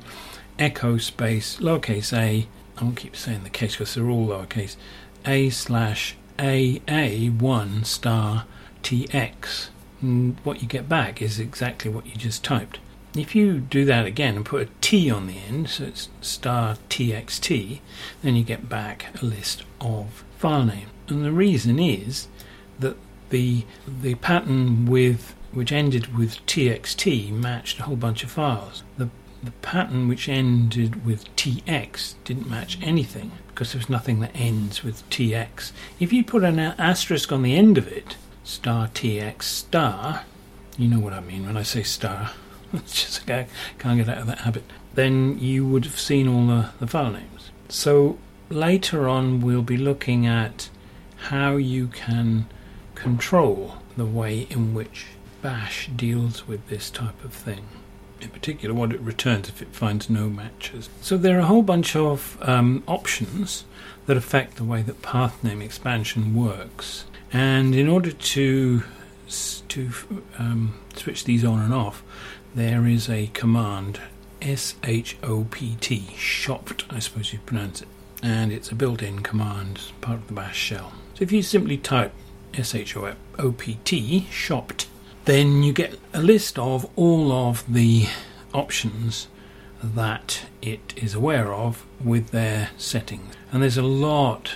echo 0.59 0.99
space 0.99 1.59
lowercase 1.59 2.17
a, 2.17 2.47
I 2.77 2.85
won't 2.85 2.97
keep 2.97 3.17
saying 3.17 3.45
the 3.45 3.51
case 3.51 3.75
because 3.75 3.95
they're 3.95 4.09
all 4.09 4.29
lowercase, 4.29 4.77
a 5.27 5.51
slash 5.51 6.17
AA1 6.38 7.85
star 7.85 8.44
TX. 8.83 9.68
And 10.01 10.37
mm, 10.37 10.44
what 10.44 10.62
you 10.62 10.68
get 10.68 10.88
back 10.88 11.20
is 11.20 11.38
exactly 11.38 11.90
what 11.90 12.07
you 12.07 12.14
just 12.14 12.44
typed. 12.44 12.79
If 13.14 13.35
you 13.35 13.59
do 13.59 13.85
that 13.87 14.07
again 14.07 14.37
and 14.37 14.44
put 14.44 14.62
a 14.62 14.70
T 14.81 15.11
on 15.11 15.27
the 15.27 15.38
end, 15.38 15.68
so 15.68 15.85
it's 15.85 16.09
star 16.20 16.77
txt, 16.88 17.81
then 18.22 18.37
you 18.37 18.44
get 18.44 18.68
back 18.68 19.07
a 19.20 19.24
list 19.24 19.64
of 19.81 20.24
file 20.37 20.64
names. 20.64 20.90
And 21.09 21.24
the 21.24 21.33
reason 21.33 21.79
is 21.79 22.29
that 22.79 22.96
the 23.31 23.64
the 23.87 24.14
pattern 24.16 24.87
with 24.87 25.35
which 25.53 25.72
ended 25.72 26.16
with 26.16 26.44
txt 26.46 27.33
matched 27.33 27.79
a 27.79 27.85
whole 27.85 27.96
bunch 27.96 28.22
of 28.22 28.31
files. 28.31 28.83
The 28.98 29.09
the 29.42 29.51
pattern 29.62 30.09
which 30.09 30.29
ended 30.29 31.05
with 31.07 31.24
tx 31.37 32.14
didn't 32.24 32.51
match 32.51 32.79
anything 32.83 33.31
because 33.48 33.72
there 33.72 33.79
was 33.79 33.88
nothing 33.88 34.20
that 34.20 34.35
ends 34.35 34.83
with 34.83 35.09
tx. 35.11 35.72
If 36.01 36.12
you 36.12 36.24
put 36.24 36.44
an 36.44 36.59
asterisk 36.59 37.33
on 37.33 37.42
the 37.42 37.57
end 37.57 37.79
of 37.79 37.88
it, 37.88 38.16
star 38.44 38.88
tx 38.88 39.42
star, 39.42 40.24
you 40.77 40.88
know 40.88 41.01
what 41.01 41.12
I 41.12 41.20
mean 41.20 41.46
when 41.46 41.57
I 41.57 41.62
say 41.62 41.83
star. 41.83 42.31
It's 42.72 43.03
just 43.03 43.31
I 43.31 43.46
can't 43.79 43.98
get 43.98 44.11
out 44.11 44.18
of 44.18 44.27
that 44.27 44.40
habit. 44.40 44.64
Then 44.94 45.38
you 45.38 45.66
would 45.66 45.87
have 45.87 45.98
seen 45.98 46.29
all 46.29 46.46
the, 46.46 46.70
the 46.81 46.87
file 46.87 47.11
names. 47.11 47.51
So 47.70 48.18
later 48.51 49.09
on, 49.09 49.40
we'll 49.40 49.62
be 49.62 49.79
looking 49.79 50.27
at 50.27 50.68
how 51.16 51.57
you 51.57 51.87
can 51.88 52.46
control 52.94 53.77
the 53.96 54.05
way 54.05 54.46
in 54.51 54.74
which 54.74 55.07
Bash 55.40 55.88
deals 55.94 56.46
with 56.46 56.68
this 56.68 56.90
type 56.90 57.24
of 57.24 57.33
thing. 57.33 57.64
In 58.21 58.31
particular, 58.31 58.75
what 58.75 58.93
it 58.93 59.01
returns 59.01 59.49
if 59.49 59.63
it 59.63 59.69
finds 59.69 60.11
no 60.11 60.29
matches. 60.29 60.89
So 61.01 61.17
there 61.17 61.37
are 61.37 61.41
a 61.41 61.47
whole 61.47 61.63
bunch 61.63 61.95
of 61.95 62.37
um, 62.43 62.83
options 62.87 63.65
that 64.07 64.17
affect 64.17 64.57
the 64.57 64.65
way 64.65 64.83
that 64.83 65.03
path 65.03 65.43
name 65.45 65.63
expansion 65.63 66.35
works. 66.35 67.05
And 67.33 67.75
in 67.75 67.89
order 67.89 68.11
to 68.11 68.83
to 69.69 69.91
um, 70.39 70.75
switch 70.97 71.25
these 71.25 71.45
on 71.45 71.61
and 71.61 71.75
off, 71.75 72.03
there 72.55 72.87
is 72.87 73.09
a 73.11 73.29
command 73.35 74.01
S 74.41 74.75
H 74.83 75.17
O 75.23 75.45
P 75.51 75.77
T, 75.81 76.09
shopt, 76.17 76.85
I 76.91 76.99
suppose 76.99 77.33
you 77.33 77.39
pronounce 77.41 77.83
it, 77.83 77.89
and 78.23 78.51
it's 78.53 78.71
a 78.73 78.75
built 78.75 79.03
in 79.03 79.21
command, 79.21 79.81
part 80.01 80.19
of 80.19 80.27
the 80.27 80.33
bash 80.33 80.57
shell. 80.57 80.93
So 81.15 81.23
if 81.23 81.33
you 81.33 81.43
simply 81.43 81.77
type 81.77 82.13
S 82.55 82.75
H 82.75 82.97
O 82.97 83.53
P 83.53 83.79
T, 83.85 84.27
shopt, 84.31 84.87
then 85.29 85.62
you 85.62 85.75
get 85.75 85.99
a 86.14 86.23
list 86.23 86.59
of 86.59 86.91
all 86.97 87.31
of 87.31 87.62
the 87.71 88.07
options 88.55 89.29
that 89.85 90.47
it 90.62 90.95
is 90.97 91.12
aware 91.12 91.53
of 91.53 91.85
with 92.03 92.31
their 92.31 92.71
settings. 92.79 93.35
And 93.53 93.62
there's 93.62 93.77
a 93.77 93.83
lot 93.83 94.55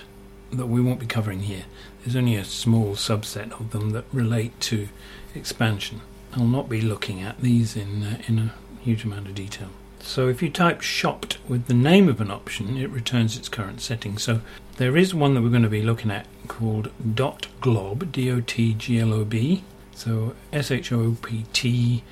that 0.51 0.69
we 0.69 0.81
won't 0.81 0.99
be 0.99 1.05
covering 1.05 1.41
here. 1.41 1.65
There's 2.03 2.17
only 2.17 2.37
a 2.37 2.45
small 2.45 2.95
subset 2.95 3.53
of 3.61 3.73
them 3.73 3.91
that 3.91 4.07
relate 4.15 4.59
to 4.61 4.89
expansion. 5.35 6.01
I'll 6.33 6.47
not 6.47 6.71
be 6.71 6.81
looking 6.81 7.21
at 7.21 7.43
these 7.43 7.77
in 7.77 8.03
uh, 8.03 8.23
in 8.27 8.39
a 8.39 8.55
huge 8.81 9.05
amount 9.05 9.29
of 9.29 9.35
detail. 9.35 9.69
So 10.01 10.29
if 10.29 10.41
you 10.43 10.49
type 10.49 10.81
shopt 10.81 11.37
with 11.47 11.67
the 11.67 11.75
name 11.75 12.09
of 12.09 12.19
an 12.23 12.31
option, 12.31 12.79
it 12.79 12.89
returns 12.89 13.37
its 13.37 13.51
current 13.51 13.83
setting. 13.83 14.17
So 14.17 14.41
there 14.79 14.97
is 14.97 15.15
one 15.15 15.35
that 15.35 15.43
we're 15.43 15.51
going 15.51 15.63
to 15.65 15.69
be 15.69 15.83
looking 15.83 16.11
at 16.11 16.27
called 16.49 16.91
dot 17.15 17.49
glob, 17.61 18.11
D-O-T-G-L-O-B. 18.11 19.65
So 19.95 20.35
S-H-O-P-T 20.53 22.03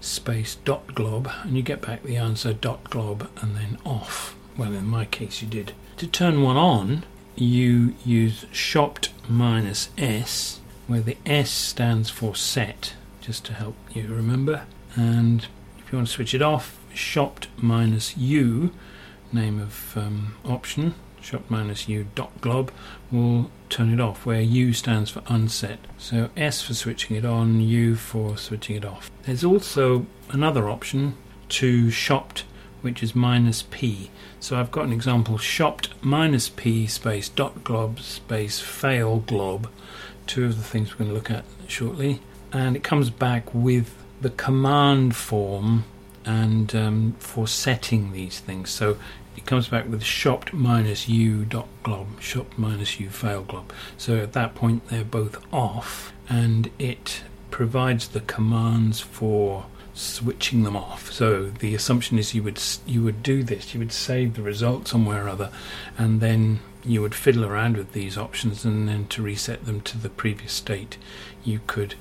space 0.00 0.56
dot 0.64 0.94
glob, 0.94 1.30
and 1.42 1.56
you 1.56 1.62
get 1.62 1.82
back 1.82 2.02
the 2.02 2.16
answer 2.16 2.52
dot 2.52 2.90
glob 2.90 3.28
and 3.40 3.56
then 3.56 3.78
off. 3.84 4.34
Well, 4.56 4.72
in 4.72 4.86
my 4.86 5.04
case, 5.04 5.42
you 5.42 5.48
did. 5.48 5.72
To 5.98 6.06
turn 6.06 6.42
one 6.42 6.56
on, 6.56 7.04
you 7.34 7.94
use 8.04 8.46
shopt 8.52 9.10
minus 9.28 9.90
S, 9.98 10.60
where 10.86 11.00
the 11.00 11.16
S 11.26 11.50
stands 11.50 12.10
for 12.10 12.34
set, 12.34 12.94
just 13.20 13.44
to 13.46 13.52
help 13.52 13.76
you 13.92 14.06
remember. 14.06 14.66
And 14.94 15.46
if 15.78 15.92
you 15.92 15.98
want 15.98 16.08
to 16.08 16.14
switch 16.14 16.34
it 16.34 16.42
off, 16.42 16.78
shopt 16.94 17.48
minus 17.58 18.16
U, 18.16 18.72
name 19.32 19.60
of 19.60 19.96
um, 19.96 20.36
option, 20.44 20.94
shopt 21.26 21.50
minus 21.50 21.88
U 21.88 22.06
dot 22.14 22.40
glob, 22.40 22.70
will 23.10 23.50
turn 23.68 23.92
it 23.92 24.00
off, 24.00 24.24
where 24.24 24.40
U 24.40 24.72
stands 24.72 25.10
for 25.10 25.22
unset. 25.26 25.78
So 25.98 26.30
S 26.36 26.62
for 26.62 26.74
switching 26.74 27.16
it 27.16 27.24
on, 27.24 27.60
U 27.60 27.96
for 27.96 28.36
switching 28.36 28.76
it 28.76 28.84
off. 28.84 29.10
There's 29.24 29.44
also 29.44 30.06
another 30.30 30.68
option 30.68 31.16
to 31.48 31.90
shopt, 31.90 32.44
which 32.82 33.02
is 33.02 33.14
minus 33.14 33.64
P. 33.70 34.10
So 34.40 34.56
I've 34.56 34.70
got 34.70 34.84
an 34.84 34.92
example 34.92 35.38
shopt 35.38 35.90
minus 36.00 36.48
P 36.48 36.86
space 36.86 37.28
dot 37.28 37.64
glob 37.64 38.00
space 38.00 38.60
fail 38.60 39.18
glob, 39.18 39.68
two 40.26 40.44
of 40.44 40.56
the 40.56 40.62
things 40.62 40.92
we're 40.92 40.98
going 40.98 41.10
to 41.10 41.14
look 41.14 41.30
at 41.30 41.44
shortly. 41.66 42.20
And 42.52 42.76
it 42.76 42.84
comes 42.84 43.10
back 43.10 43.52
with 43.52 43.94
the 44.20 44.30
command 44.30 45.14
form 45.16 45.84
and 46.24 46.74
um, 46.74 47.16
for 47.18 47.46
setting 47.46 48.12
these 48.12 48.40
things. 48.40 48.70
So 48.70 48.96
it 49.36 49.46
comes 49.46 49.68
back 49.68 49.88
with 49.88 50.02
shopt 50.02 50.52
minus 50.52 51.08
u 51.08 51.44
dot 51.44 51.68
glob, 51.82 52.20
shopt 52.20 52.58
minus 52.58 52.98
u 52.98 53.10
fail 53.10 53.42
glob. 53.42 53.72
So 53.96 54.16
at 54.18 54.32
that 54.32 54.54
point 54.54 54.88
they're 54.88 55.04
both 55.04 55.44
off, 55.52 56.12
and 56.28 56.70
it 56.78 57.22
provides 57.50 58.08
the 58.08 58.20
commands 58.20 59.00
for 59.00 59.66
switching 59.94 60.64
them 60.64 60.76
off. 60.76 61.10
So 61.10 61.48
the 61.48 61.74
assumption 61.74 62.18
is 62.18 62.34
you 62.34 62.42
would 62.42 62.60
you 62.86 63.02
would 63.02 63.22
do 63.22 63.42
this, 63.42 63.72
you 63.72 63.80
would 63.80 63.92
save 63.92 64.34
the 64.34 64.42
result 64.42 64.88
somewhere 64.88 65.24
or 65.24 65.28
other, 65.28 65.50
and 65.96 66.20
then 66.20 66.60
you 66.84 67.00
would 67.02 67.14
fiddle 67.14 67.44
around 67.44 67.76
with 67.76 67.92
these 67.92 68.16
options, 68.16 68.64
and 68.64 68.88
then 68.88 69.06
to 69.08 69.22
reset 69.22 69.64
them 69.64 69.80
to 69.80 69.98
the 69.98 70.10
previous 70.10 70.52
state, 70.52 70.98
you 71.44 71.60
could 71.66 71.94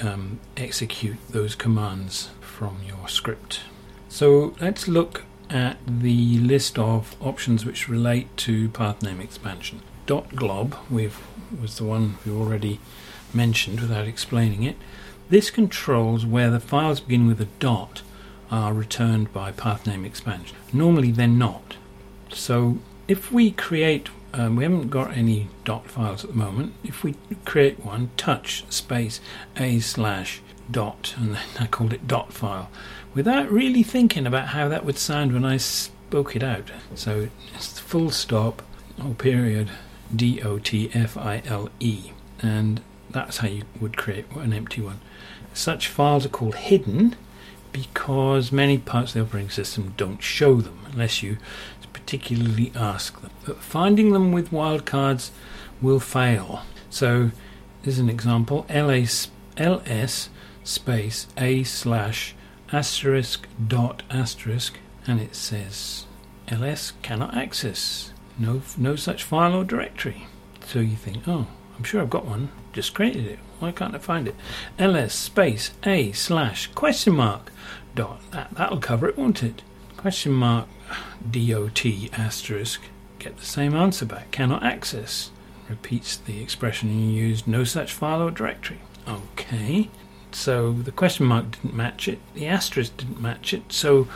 um, 0.00 0.40
execute 0.56 1.16
those 1.30 1.54
commands 1.54 2.30
from 2.40 2.78
your 2.86 3.08
script. 3.08 3.60
So 4.08 4.54
let's 4.60 4.88
look 4.88 5.22
at 5.54 5.78
the 5.86 6.38
list 6.40 6.78
of 6.78 7.16
options 7.20 7.64
which 7.64 7.88
relate 7.88 8.36
to 8.36 8.68
path 8.70 9.02
name 9.02 9.20
expansion. 9.20 9.80
.glob 10.06 10.76
we've, 10.90 11.18
was 11.58 11.78
the 11.78 11.84
one 11.84 12.18
we 12.26 12.32
already 12.32 12.80
mentioned 13.32 13.80
without 13.80 14.06
explaining 14.06 14.64
it. 14.64 14.76
This 15.30 15.50
controls 15.50 16.26
where 16.26 16.50
the 16.50 16.60
files 16.60 17.00
begin 17.00 17.26
with 17.26 17.40
a 17.40 17.48
dot 17.60 18.02
are 18.50 18.74
returned 18.74 19.32
by 19.32 19.52
path 19.52 19.86
name 19.86 20.04
expansion. 20.04 20.56
Normally 20.72 21.12
they're 21.12 21.28
not. 21.28 21.76
So 22.32 22.78
if 23.08 23.30
we 23.32 23.52
create, 23.52 24.08
um, 24.32 24.56
we 24.56 24.64
haven't 24.64 24.88
got 24.88 25.16
any 25.16 25.48
dot 25.64 25.88
files 25.88 26.24
at 26.24 26.30
the 26.30 26.36
moment. 26.36 26.74
If 26.82 27.04
we 27.04 27.14
create 27.44 27.84
one, 27.84 28.10
touch 28.16 28.64
space 28.68 29.20
a 29.56 29.78
slash 29.78 30.42
dot, 30.70 31.14
and 31.16 31.34
then 31.34 31.42
I 31.58 31.66
called 31.66 31.92
it 31.92 32.06
dot 32.06 32.32
file, 32.32 32.70
without 33.14 33.50
really 33.50 33.82
thinking 33.82 34.26
about 34.26 34.48
how 34.48 34.68
that 34.68 34.84
would 34.84 34.98
sound 34.98 35.32
when 35.32 35.44
I 35.44 35.56
spoke 35.56 36.34
it 36.36 36.42
out. 36.42 36.70
So 36.94 37.28
it's 37.54 37.78
full 37.78 38.10
stop 38.10 38.62
or 39.02 39.14
period 39.14 39.70
D 40.14 40.40
O 40.42 40.58
T 40.58 40.90
F 40.94 41.16
I 41.16 41.42
L 41.46 41.68
E, 41.80 42.12
and 42.40 42.80
that's 43.10 43.38
how 43.38 43.48
you 43.48 43.62
would 43.80 43.96
create 43.96 44.26
an 44.36 44.52
empty 44.52 44.80
one. 44.80 45.00
Such 45.52 45.88
files 45.88 46.26
are 46.26 46.30
called 46.30 46.56
hidden 46.56 47.16
because 47.72 48.52
many 48.52 48.78
parts 48.78 49.10
of 49.10 49.14
the 49.14 49.20
operating 49.22 49.50
system 49.50 49.94
don't 49.96 50.22
show 50.22 50.60
them 50.60 50.78
unless 50.92 51.22
you 51.22 51.38
particularly 51.92 52.70
ask 52.74 53.20
them. 53.20 53.30
But 53.46 53.62
finding 53.62 54.12
them 54.12 54.30
with 54.30 54.50
wildcards 54.50 55.30
will 55.80 56.00
fail. 56.00 56.62
So, 56.90 57.30
there's 57.82 57.98
an 57.98 58.10
example 58.10 58.66
ls, 58.68 59.28
ls 59.56 60.28
space 60.64 61.26
a 61.36 61.62
slash 61.62 62.34
asterisk 62.72 63.46
dot 63.68 64.02
asterisk 64.10 64.78
and 65.06 65.20
it 65.20 65.36
says 65.36 66.06
ls 66.48 66.92
cannot 67.02 67.36
access. 67.36 68.12
No 68.38 68.62
no 68.76 68.96
such 68.96 69.22
file 69.22 69.54
or 69.54 69.64
directory. 69.64 70.26
So 70.64 70.80
you 70.80 70.96
think 70.96 71.28
oh 71.28 71.46
i'm 71.76 71.84
sure 71.84 72.00
i've 72.00 72.10
got 72.10 72.24
one. 72.24 72.50
Just 72.72 72.94
created 72.94 73.26
it. 73.26 73.38
Why 73.60 73.70
can't 73.70 73.94
i 73.94 73.98
find 73.98 74.26
it? 74.26 74.34
Ls 74.78 75.12
space 75.12 75.72
a 75.84 76.12
slash 76.12 76.68
question 76.68 77.14
mark 77.14 77.52
dot 77.94 78.20
that 78.32 78.50
that'll 78.54 78.80
cover 78.80 79.08
it 79.08 79.18
won't 79.18 79.42
it? 79.42 79.62
Question 79.96 80.32
mark 80.32 80.68
dot 81.30 82.10
asterisk 82.14 82.82
get 83.18 83.36
the 83.36 83.44
same 83.44 83.74
answer 83.74 84.04
back. 84.04 84.30
Cannot 84.30 84.62
access. 84.62 85.30
Repeats 85.68 86.16
the 86.16 86.42
expression 86.42 86.90
you 86.90 87.14
used 87.14 87.46
no 87.46 87.64
such 87.64 87.92
file 87.92 88.22
or 88.22 88.30
directory. 88.30 88.80
Okay 89.06 89.90
so 90.34 90.72
the 90.72 90.92
question 90.92 91.26
mark 91.26 91.52
didn't 91.52 91.74
match 91.74 92.08
it, 92.08 92.18
the 92.34 92.46
asterisk 92.46 92.96
didn't 92.96 93.20
match 93.20 93.54
it. 93.54 93.72
So 93.72 94.08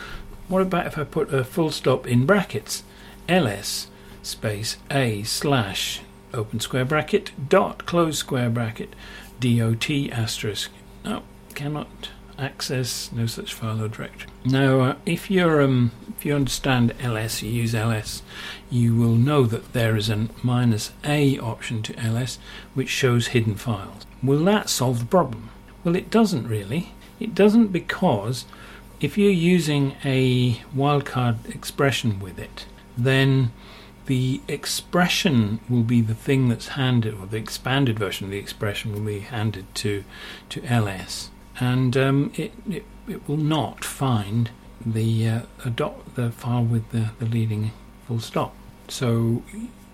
what 0.49 0.63
about 0.63 0.87
if 0.87 0.99
I 0.99 1.05
put 1.05 1.33
a 1.33 1.45
full 1.45 1.71
stop 1.71 2.07
in 2.07 2.27
brackets? 2.27 2.83
ls 3.29 3.89
space 4.23 4.79
a 4.91 5.23
slash 5.23 6.01
open 6.33 6.61
square 6.61 6.85
bracket 6.85 7.31
dot 7.49 7.85
close 7.87 8.19
square 8.19 8.51
bracket 8.51 8.95
dot 9.41 10.13
asterisk. 10.13 10.71
No, 11.05 11.23
cannot 11.55 12.11
access 12.39 13.11
no 13.13 13.27
such 13.27 13.53
file 13.53 13.83
or 13.83 13.89
directory. 13.89 14.31
Now, 14.45 14.81
uh, 14.81 14.95
if 15.05 15.31
you're 15.31 15.61
um, 15.61 15.91
if 16.17 16.25
you 16.25 16.35
understand 16.35 16.95
ls, 17.01 17.43
you 17.43 17.51
use 17.51 17.75
ls, 17.75 18.23
you 18.71 18.95
will 18.95 19.15
know 19.15 19.45
that 19.45 19.73
there 19.73 19.97
is 19.97 20.09
a 20.09 20.29
minus 20.43 20.93
a 21.05 21.39
option 21.39 21.83
to 21.83 21.99
ls 21.99 22.39
which 22.75 22.89
shows 22.89 23.29
hidden 23.29 23.57
files. 23.57 24.07
Will 24.23 24.45
that 24.45 24.69
solve 24.69 25.01
the 25.01 25.07
problem? 25.07 25.51
Well, 25.85 25.97
it 25.97 26.11
doesn't 26.11 26.49
really. 26.49 26.93
It 27.21 27.35
doesn't 27.35 27.69
because 27.69 28.45
if 29.01 29.17
you're 29.17 29.31
using 29.31 29.97
a 30.05 30.55
wildcard 30.75 31.55
expression 31.55 32.21
with 32.21 32.39
it, 32.39 32.67
then 32.97 33.53
the 34.07 34.41
expression 34.49 35.61
will 35.69 35.83
be 35.83 36.01
the 36.01 36.15
thing 36.15 36.49
that's 36.49 36.69
handed, 36.69 37.15
or 37.15 37.27
the 37.27 37.37
expanded 37.37 37.99
version 37.99 38.25
of 38.25 38.31
the 38.31 38.39
expression 38.39 38.93
will 38.93 39.03
be 39.03 39.21
handed 39.21 39.73
to 39.77 40.03
to 40.49 40.65
ls, 40.65 41.31
and 41.61 41.97
um, 41.97 42.33
it, 42.35 42.53
it, 42.69 42.85
it 43.07 43.29
will 43.29 43.37
not 43.37 43.85
find 43.85 44.51
the 44.85 45.29
uh, 45.29 45.41
dot, 45.75 46.15
the 46.15 46.31
file 46.31 46.65
with 46.65 46.91
the, 46.91 47.11
the 47.19 47.27
leading 47.27 47.73
full 48.07 48.21
stop. 48.21 48.55
So 48.89 49.43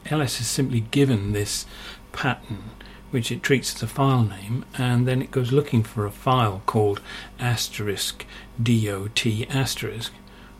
ls 0.06 0.40
is 0.40 0.46
simply 0.46 0.80
given 0.80 1.32
this 1.32 1.66
pattern 2.12 2.70
which 3.14 3.30
it 3.30 3.44
treats 3.44 3.76
as 3.76 3.82
a 3.84 3.86
file 3.86 4.24
name, 4.24 4.64
and 4.76 5.06
then 5.06 5.22
it 5.22 5.30
goes 5.30 5.52
looking 5.52 5.84
for 5.84 6.04
a 6.04 6.10
file 6.10 6.62
called 6.66 7.00
asterisk 7.38 8.26
dot 8.60 9.08
asterisk, 9.48 10.12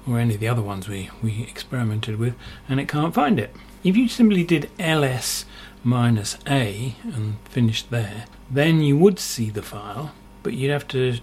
or 0.07 0.21
any 0.21 0.35
of 0.35 0.41
the 0.41 0.47
other 0.47 0.63
ones 0.63 0.89
we, 0.89 1.11
we 1.21 1.43
experimented 1.43 2.17
with, 2.17 2.37
and 2.69 2.79
it 2.79 2.87
can't 2.87 3.13
find 3.13 3.41
it. 3.41 3.55
If 3.83 3.97
you 3.97 4.09
simply 4.09 4.45
did 4.45 4.71
ls 4.79 5.45
minus 5.83 6.39
a 6.47 6.95
and 7.03 7.39
finished 7.45 7.91
there, 7.91 8.27
then 8.49 8.81
you 8.81 8.97
would 8.97 9.19
see 9.19 9.51
the 9.51 9.61
file, 9.61 10.13
but 10.45 10.55
you'd 10.55 10.71
have 10.71 10.87
to 10.89 11.19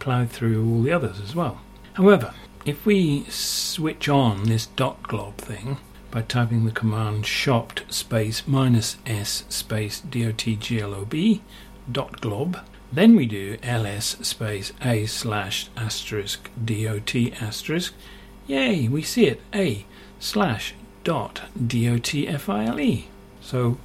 plow 0.00 0.26
through 0.26 0.68
all 0.68 0.82
the 0.82 0.92
others 0.92 1.18
as 1.18 1.34
well. 1.34 1.62
However, 1.94 2.34
if 2.66 2.84
we 2.84 3.24
switch 3.24 4.06
on 4.08 4.44
this 4.44 4.66
dot 4.66 5.02
glob 5.04 5.38
thing, 5.38 5.78
by 6.14 6.22
typing 6.22 6.64
the 6.64 6.70
command 6.70 7.26
shopt 7.26 7.82
space 7.92 8.44
minus 8.46 8.98
s 9.04 9.42
space 9.48 10.00
dotglob 10.00 11.40
dot 11.90 12.20
glob. 12.20 12.58
Then 12.92 13.16
we 13.16 13.26
do 13.26 13.58
ls 13.64 14.16
space 14.24 14.72
a 14.80 15.06
slash 15.06 15.68
asterisk 15.76 16.48
dot 16.64 17.32
asterisk. 17.40 17.94
Yay, 18.46 18.86
we 18.86 19.02
see 19.02 19.26
it. 19.26 19.40
A 19.52 19.84
slash 20.20 20.74
dot 21.02 21.42
dot 21.66 22.38
file. 22.38 23.04
So 23.40 23.78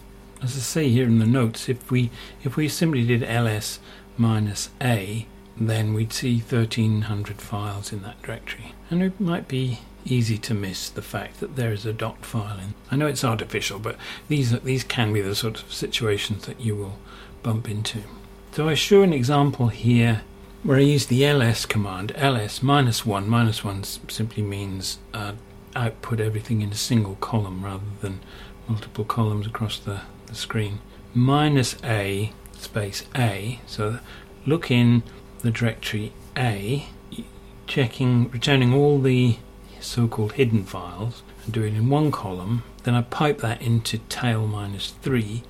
as 0.44 0.56
I 0.56 0.60
say 0.60 0.90
here 0.90 1.08
in 1.08 1.18
the 1.18 1.26
notes, 1.26 1.68
if 1.68 1.90
we 1.90 2.12
if 2.44 2.56
we 2.56 2.68
simply 2.70 3.08
did 3.08 3.24
ls 3.24 3.80
minus 4.18 4.70
a, 4.80 5.26
then 5.58 5.96
we'd 5.96 6.14
see 6.14 6.38
1300 6.38 7.42
files 7.42 7.92
in 7.92 8.04
that 8.04 8.22
directory. 8.22 8.74
And 8.92 9.02
it 9.02 9.20
might 9.20 9.48
be 9.48 9.80
easy 10.06 10.38
to 10.38 10.54
miss 10.54 10.90
the 10.90 11.02
fact 11.02 11.40
that 11.40 11.56
there 11.56 11.72
is 11.72 11.86
a 11.86 11.94
dot 11.94 12.26
file 12.26 12.58
in. 12.58 12.74
I 12.90 12.96
know 12.96 13.08
it's 13.08 13.24
artificial, 13.24 13.80
but 13.80 13.96
these 14.28 14.58
these 14.62 14.84
can 14.84 15.14
be 15.14 15.22
the 15.22 15.36
sort 15.36 15.62
of 15.62 15.74
situations 15.74 16.46
that 16.46 16.60
you 16.62 16.76
will 16.76 17.00
bump 17.44 17.70
into. 17.70 18.04
So 18.52 18.68
I 18.68 18.74
show 18.74 19.04
an 19.04 19.14
example 19.14 19.68
here 19.68 20.22
where 20.64 20.78
I 20.78 20.82
use 20.82 21.06
the 21.06 21.26
ls 21.26 21.66
command, 21.66 22.12
ls 22.16 22.62
minus 22.62 23.06
1. 23.06 23.30
Minus 23.30 23.64
1 23.64 23.84
simply 24.10 24.44
means 24.44 25.00
uh, 25.14 25.34
output 25.76 26.20
everything 26.20 26.62
in 26.62 26.72
a 26.72 26.76
single 26.76 27.16
column 27.16 27.64
rather 27.64 27.86
than 28.02 28.20
multiple 28.68 29.06
columns 29.06 29.48
across 29.48 29.80
the, 29.80 30.02
the 30.26 30.36
screen. 30.36 30.80
Minus 31.14 31.76
a 31.84 32.34
space 32.58 33.06
a, 33.16 33.60
so 33.66 34.00
look 34.46 34.70
in 34.70 35.04
the 35.42 35.52
directory 35.52 36.12
a, 36.38 36.88
checking, 37.68 38.30
returning 38.30 38.74
all 38.74 39.00
the 39.00 39.38
so-called 39.82 40.34
hidden 40.34 40.64
files 40.64 41.24
and 41.44 41.54
do 41.54 41.64
it 41.64 41.74
in 41.74 41.90
one 41.90 42.12
column. 42.12 42.64
Then 42.84 42.96
I 42.96 43.02
pipe 43.02 43.40
that 43.40 43.62
into 43.62 43.98
tail 44.10 44.48
minus 44.48 44.92
3 45.02 45.44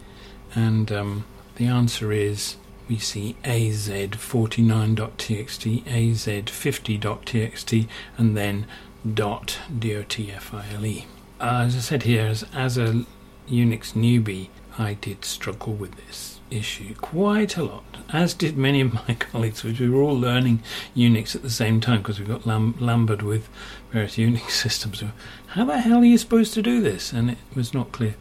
and 0.55 0.91
um, 0.91 1.25
the 1.55 1.67
answer 1.67 2.11
is 2.11 2.55
we 2.87 2.97
see 2.97 3.35
az49.txt, 3.43 5.83
az50.txt, 5.83 7.87
and 8.17 8.35
then 8.35 8.65
dot 9.13 9.59
dotfile. 9.71 11.05
Uh, 11.39 11.63
as 11.65 11.75
I 11.75 11.79
said 11.79 12.03
here, 12.03 12.25
as, 12.25 12.43
as 12.53 12.77
a 12.77 13.05
Unix 13.47 13.93
newbie, 13.93 14.49
I 14.77 14.95
did 14.95 15.23
struggle 15.23 15.73
with 15.73 15.95
this 15.95 16.38
issue 16.51 16.95
quite 16.95 17.57
a 17.57 17.63
lot, 17.63 17.83
as 18.11 18.33
did 18.33 18.57
many 18.57 18.81
of 18.81 18.93
my 18.93 19.13
colleagues, 19.19 19.63
which 19.63 19.79
we 19.79 19.89
were 19.89 20.01
all 20.01 20.19
learning 20.19 20.61
Unix 20.95 21.35
at 21.35 21.41
the 21.41 21.49
same 21.49 21.79
time 21.81 21.99
because 21.99 22.19
we 22.19 22.25
got 22.25 22.45
lam- 22.45 22.75
lambered 22.79 23.21
with 23.21 23.49
various 23.91 24.15
Unix 24.17 24.51
systems. 24.51 25.03
How 25.47 25.65
the 25.65 25.79
hell 25.79 25.99
are 25.99 26.05
you 26.05 26.17
supposed 26.17 26.53
to 26.55 26.61
do 26.61 26.81
this? 26.81 27.11
And 27.13 27.31
it 27.31 27.37
was 27.55 27.73
not 27.73 27.91
clear. 27.91 28.15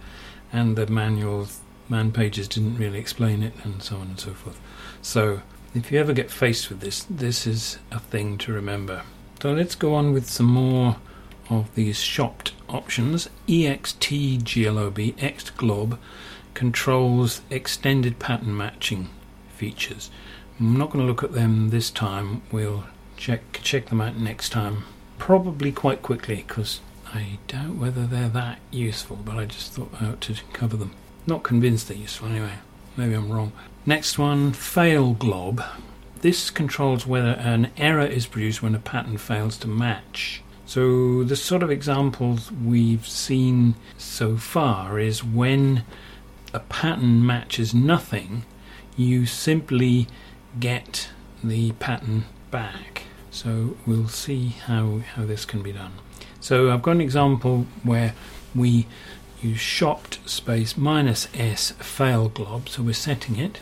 And 0.53 0.77
the 0.77 0.87
manuals 0.87 1.61
man 1.89 2.13
pages 2.13 2.49
didn't 2.49 2.77
really 2.77 2.99
explain 2.99 3.43
it, 3.43 3.55
and 3.65 3.83
so 3.83 3.97
on 3.97 4.09
and 4.09 4.21
so 4.21 4.33
forth. 4.33 4.61
So, 5.03 5.43
if 5.75 5.93
you 5.93 5.99
ever 5.99 6.13
get 6.13 6.31
faced 6.31 6.69
with 6.69 6.81
this, 6.81 7.05
this 7.05 7.47
is 7.47 7.79
a 7.91 7.99
thing 7.99 8.39
to 8.39 8.53
remember. 8.53 9.03
So, 9.41 9.53
let's 9.53 9.75
go 9.75 9.95
on 9.95 10.13
with 10.13 10.29
some 10.29 10.47
more 10.47 10.97
of 11.51 11.75
these 11.75 12.01
shopt 12.01 12.53
options. 12.69 13.29
EXTGLOB, 13.47 15.15
XGLOB, 15.17 15.99
controls 16.59 17.41
extended 17.51 18.19
pattern 18.19 18.57
matching 18.57 19.09
features. 19.55 20.11
I'm 20.59 20.77
not 20.77 20.91
going 20.91 21.05
to 21.05 21.07
look 21.07 21.23
at 21.23 21.31
them 21.31 21.71
this 21.71 21.89
time. 21.89 22.43
We'll 22.51 22.83
check 23.17 23.61
check 23.63 23.87
them 23.87 24.01
out 24.01 24.17
next 24.17 24.49
time, 24.49 24.83
probably 25.19 25.71
quite 25.71 26.03
quickly 26.03 26.45
because 26.45 26.81
I 27.15 27.39
doubt 27.47 27.77
whether 27.77 28.09
they're 28.09 28.29
that 28.31 28.59
useful. 28.73 29.21
But 29.25 29.37
I 29.37 29.45
just 29.45 29.71
thought 29.71 29.95
I 30.01 30.07
ought 30.07 30.21
to 30.23 30.35
cover 30.53 30.77
them. 30.77 30.95
Not 31.29 31.45
convinced 31.45 31.87
they're 31.87 31.97
useful 31.97 32.29
anyway. 32.29 32.55
Maybe 32.97 33.15
I'm 33.15 33.31
wrong. 33.31 33.53
Next 33.87 34.19
one, 34.19 34.53
fail 34.53 35.13
glob. 35.13 35.63
This 36.23 36.51
controls 36.51 37.07
whether 37.07 37.37
an 37.39 37.71
error 37.77 38.05
is 38.05 38.27
produced 38.27 38.65
when 38.65 38.75
a 38.75 38.81
pattern 38.81 39.19
fails 39.19 39.57
to 39.59 39.69
match. 39.69 40.43
So 40.67 41.23
the 41.23 41.37
sort 41.37 41.63
of 41.63 41.71
examples 41.71 42.51
we've 42.51 43.07
seen 43.07 43.77
so 43.97 44.37
far 44.37 44.99
is 44.99 45.23
when 45.23 45.85
a 46.53 46.61
pattern 46.61 47.25
matches 47.25 47.75
nothing, 47.75 48.45
you 48.97 49.27
simply 49.27 50.07
get 50.59 51.11
the 51.43 51.73
pattern 51.73 52.25
back. 52.51 53.05
So 53.31 53.77
we'll 53.87 54.09
see 54.09 54.49
how, 54.49 55.01
how 55.15 55.25
this 55.25 55.45
can 55.45 55.63
be 55.63 55.73
done. 55.73 55.93
So 56.41 56.71
I've 56.71 56.83
got 56.83 56.93
an 56.93 57.01
example 57.01 57.67
where 57.83 58.15
we 58.55 58.87
use 59.41 59.61
shopt 59.61 60.19
space 60.29 60.77
minus 60.77 61.29
s 61.35 61.73
fail 61.73 62.29
glob, 62.29 62.69
so 62.69 62.83
we're 62.83 62.95
setting 62.95 63.37
it. 63.37 63.61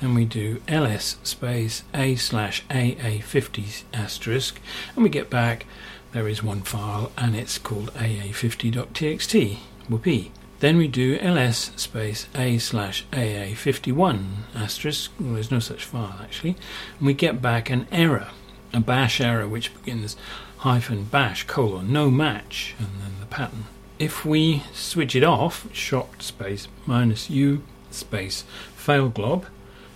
Then 0.00 0.14
we 0.14 0.24
do 0.24 0.62
ls 0.66 1.18
space 1.22 1.82
a 1.92 2.16
slash 2.16 2.64
aa50 2.68 3.82
asterisk, 3.92 4.60
and 4.94 5.02
we 5.02 5.10
get 5.10 5.28
back 5.28 5.66
there 6.12 6.26
is 6.26 6.42
one 6.42 6.62
file 6.62 7.12
and 7.16 7.36
it's 7.36 7.58
called 7.58 7.92
aa50.txt. 7.94 9.58
Whoopee. 9.88 10.32
Then 10.60 10.76
we 10.76 10.88
do 10.88 11.18
ls 11.18 11.72
space 11.76 12.26
a 12.34 12.58
slash 12.58 13.04
aa51 13.12 14.24
asterisk. 14.54 15.10
Well, 15.18 15.34
there's 15.34 15.50
no 15.50 15.58
such 15.58 15.84
file 15.84 16.20
actually, 16.22 16.56
and 16.98 17.06
we 17.06 17.14
get 17.14 17.42
back 17.42 17.70
an 17.70 17.86
error, 17.90 18.28
a 18.72 18.80
bash 18.80 19.20
error 19.20 19.48
which 19.48 19.74
begins 19.74 20.16
hyphen 20.58 21.04
bash 21.04 21.44
colon 21.46 21.92
no 21.92 22.10
match, 22.10 22.74
and 22.78 22.88
then 23.00 23.12
the 23.20 23.26
pattern 23.26 23.64
if 24.00 24.24
we 24.24 24.62
switch 24.72 25.14
it 25.14 25.22
off, 25.22 25.68
shopt 25.74 26.22
space 26.22 26.66
minus 26.86 27.28
u 27.28 27.62
space 27.90 28.44
fail 28.74 29.10
glob, 29.10 29.44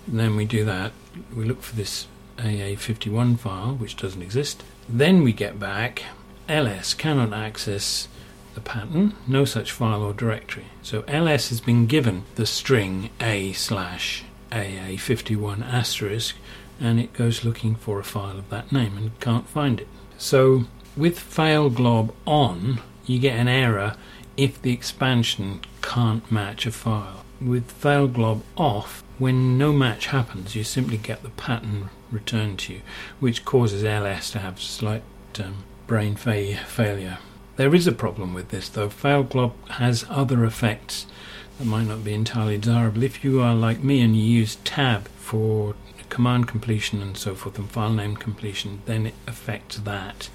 then 0.06 0.36
we 0.36 0.44
do 0.44 0.62
that, 0.66 0.92
we 1.34 1.44
look 1.46 1.62
for 1.62 1.74
this 1.74 2.06
AA51 2.36 3.38
file, 3.38 3.74
which 3.74 3.96
doesn't 3.96 4.20
exist. 4.20 4.62
Then 4.88 5.22
we 5.22 5.32
get 5.32 5.58
back 5.58 6.02
ls 6.48 6.92
cannot 6.92 7.32
access 7.32 8.06
the 8.54 8.60
pattern, 8.60 9.14
no 9.26 9.44
such 9.44 9.72
file 9.72 10.02
or 10.02 10.12
directory. 10.12 10.66
So 10.82 11.02
ls 11.08 11.48
has 11.48 11.60
been 11.60 11.86
given 11.86 12.24
the 12.34 12.46
string 12.46 13.10
a 13.20 13.52
slash 13.52 14.24
AA51 14.52 15.62
asterisk, 15.62 16.36
and 16.80 16.98
it 17.00 17.12
goes 17.12 17.44
looking 17.44 17.74
for 17.74 17.98
a 17.98 18.04
file 18.04 18.38
of 18.38 18.50
that 18.50 18.72
name 18.72 18.96
and 18.96 19.20
can't 19.20 19.48
find 19.48 19.80
it. 19.80 19.88
So 20.18 20.64
with 20.96 21.18
fail 21.18 21.70
glob 21.70 22.14
on, 22.26 22.80
you 23.06 23.18
get 23.18 23.38
an 23.38 23.48
error 23.48 23.96
if 24.36 24.60
the 24.62 24.72
expansion 24.72 25.60
can't 25.82 26.30
match 26.30 26.66
a 26.66 26.72
file. 26.72 27.24
With 27.40 27.70
fail 27.70 28.06
glob 28.08 28.42
off, 28.56 29.02
when 29.18 29.58
no 29.58 29.72
match 29.72 30.06
happens, 30.06 30.56
you 30.56 30.64
simply 30.64 30.96
get 30.96 31.22
the 31.22 31.30
pattern 31.30 31.90
returned 32.10 32.58
to 32.60 32.74
you, 32.74 32.80
which 33.20 33.44
causes 33.44 33.84
LS 33.84 34.30
to 34.32 34.38
have 34.38 34.60
slight 34.60 35.02
um, 35.38 35.64
brain 35.86 36.16
fa- 36.16 36.56
failure. 36.66 37.18
There 37.56 37.74
is 37.74 37.86
a 37.86 37.92
problem 37.92 38.34
with 38.34 38.48
this 38.48 38.68
though. 38.68 38.88
Glob 38.88 39.52
has 39.68 40.04
other 40.08 40.44
effects 40.44 41.06
that 41.58 41.66
might 41.66 41.86
not 41.86 42.02
be 42.02 42.12
entirely 42.12 42.58
desirable. 42.58 43.02
If 43.04 43.22
you 43.24 43.40
are 43.40 43.54
like 43.54 43.82
me 43.82 44.00
and 44.00 44.16
you 44.16 44.22
use 44.22 44.56
tab 44.64 45.06
for 45.08 45.76
command 46.08 46.46
completion 46.46 47.00
and 47.00 47.16
so 47.16 47.34
forth 47.34 47.58
and 47.58 47.70
file 47.70 47.92
name 47.92 48.16
completion, 48.16 48.82
then 48.86 49.06
it 49.06 49.14
affects 49.26 49.78
that 49.78 50.28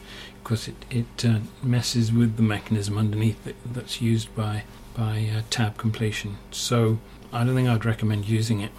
because 0.43 0.67
it, 0.67 0.75
it 0.89 1.25
uh, 1.25 1.39
messes 1.61 2.11
with 2.11 2.37
the 2.37 2.41
mechanism 2.41 2.97
underneath 2.97 3.45
it 3.45 3.55
that's 3.65 4.01
used 4.01 4.33
by, 4.35 4.63
by 4.95 5.29
uh, 5.35 5.41
tab 5.49 5.77
completion. 5.77 6.37
So 6.51 6.99
I 7.31 7.43
don't 7.43 7.55
think 7.55 7.69
I'd 7.69 7.85
recommend 7.85 8.27
using 8.27 8.61
it. 8.61 8.71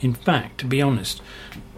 In 0.00 0.14
fact, 0.14 0.58
to 0.58 0.66
be 0.66 0.82
honest, 0.82 1.22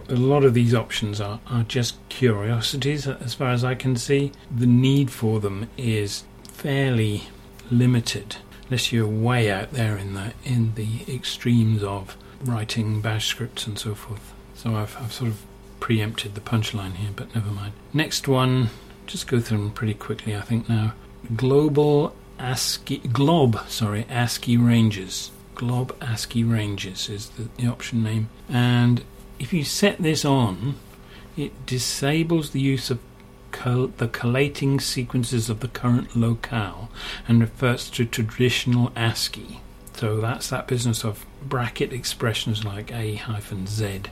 a 0.09 0.15
lot 0.15 0.43
of 0.43 0.53
these 0.53 0.73
options 0.73 1.19
are, 1.21 1.39
are 1.47 1.63
just 1.63 1.97
curiosities 2.09 3.07
as 3.07 3.33
far 3.33 3.49
as 3.49 3.63
I 3.63 3.75
can 3.75 3.95
see. 3.95 4.31
The 4.55 4.67
need 4.67 5.11
for 5.11 5.39
them 5.39 5.69
is 5.77 6.23
fairly 6.43 7.23
limited 7.69 8.37
unless 8.65 8.91
you're 8.91 9.07
way 9.07 9.51
out 9.51 9.71
there 9.71 9.97
in 9.97 10.13
the 10.13 10.33
in 10.43 10.73
the 10.75 11.01
extremes 11.13 11.83
of 11.83 12.17
writing 12.43 13.01
bash 13.01 13.27
scripts 13.27 13.67
and 13.67 13.77
so 13.79 13.95
forth. 13.95 14.33
So 14.55 14.75
I've, 14.75 14.97
I've 14.99 15.13
sort 15.13 15.29
of 15.29 15.41
preempted 15.79 16.35
the 16.35 16.41
punchline 16.41 16.95
here, 16.95 17.11
but 17.15 17.33
never 17.35 17.51
mind. 17.51 17.73
Next 17.93 18.27
one 18.27 18.69
just 19.07 19.27
go 19.27 19.39
through 19.39 19.57
them 19.57 19.71
pretty 19.71 19.93
quickly, 19.93 20.35
I 20.35 20.41
think 20.41 20.69
now. 20.69 20.93
Global 21.35 22.15
ASCII, 22.39 22.97
glob, 22.99 23.67
sorry, 23.67 24.05
ASCII 24.09 24.57
ranges. 24.57 25.31
Glob 25.55 25.95
ASCII 26.01 26.43
ranges 26.43 27.09
is 27.09 27.29
the, 27.29 27.47
the 27.57 27.67
option 27.67 28.03
name. 28.03 28.29
And 28.49 29.03
if 29.39 29.53
you 29.53 29.63
set 29.63 29.97
this 29.97 30.25
on, 30.25 30.75
it 31.35 31.65
disables 31.65 32.51
the 32.51 32.59
use 32.59 32.89
of 32.89 32.99
the 33.97 34.09
collating 34.11 34.79
sequences 34.79 35.49
of 35.49 35.61
the 35.61 35.67
current 35.67 36.15
locale 36.15 36.89
and 37.27 37.41
refers 37.41 37.89
to 37.89 38.05
traditional 38.05 38.91
ASCII. 38.95 39.61
So 39.93 40.21
that's 40.21 40.49
that 40.49 40.67
business 40.67 41.03
of 41.03 41.25
bracket 41.43 41.91
expressions 41.91 42.63
like 42.63 42.91
A 42.91 43.15
hyphen 43.15 43.65
Z 43.65 44.03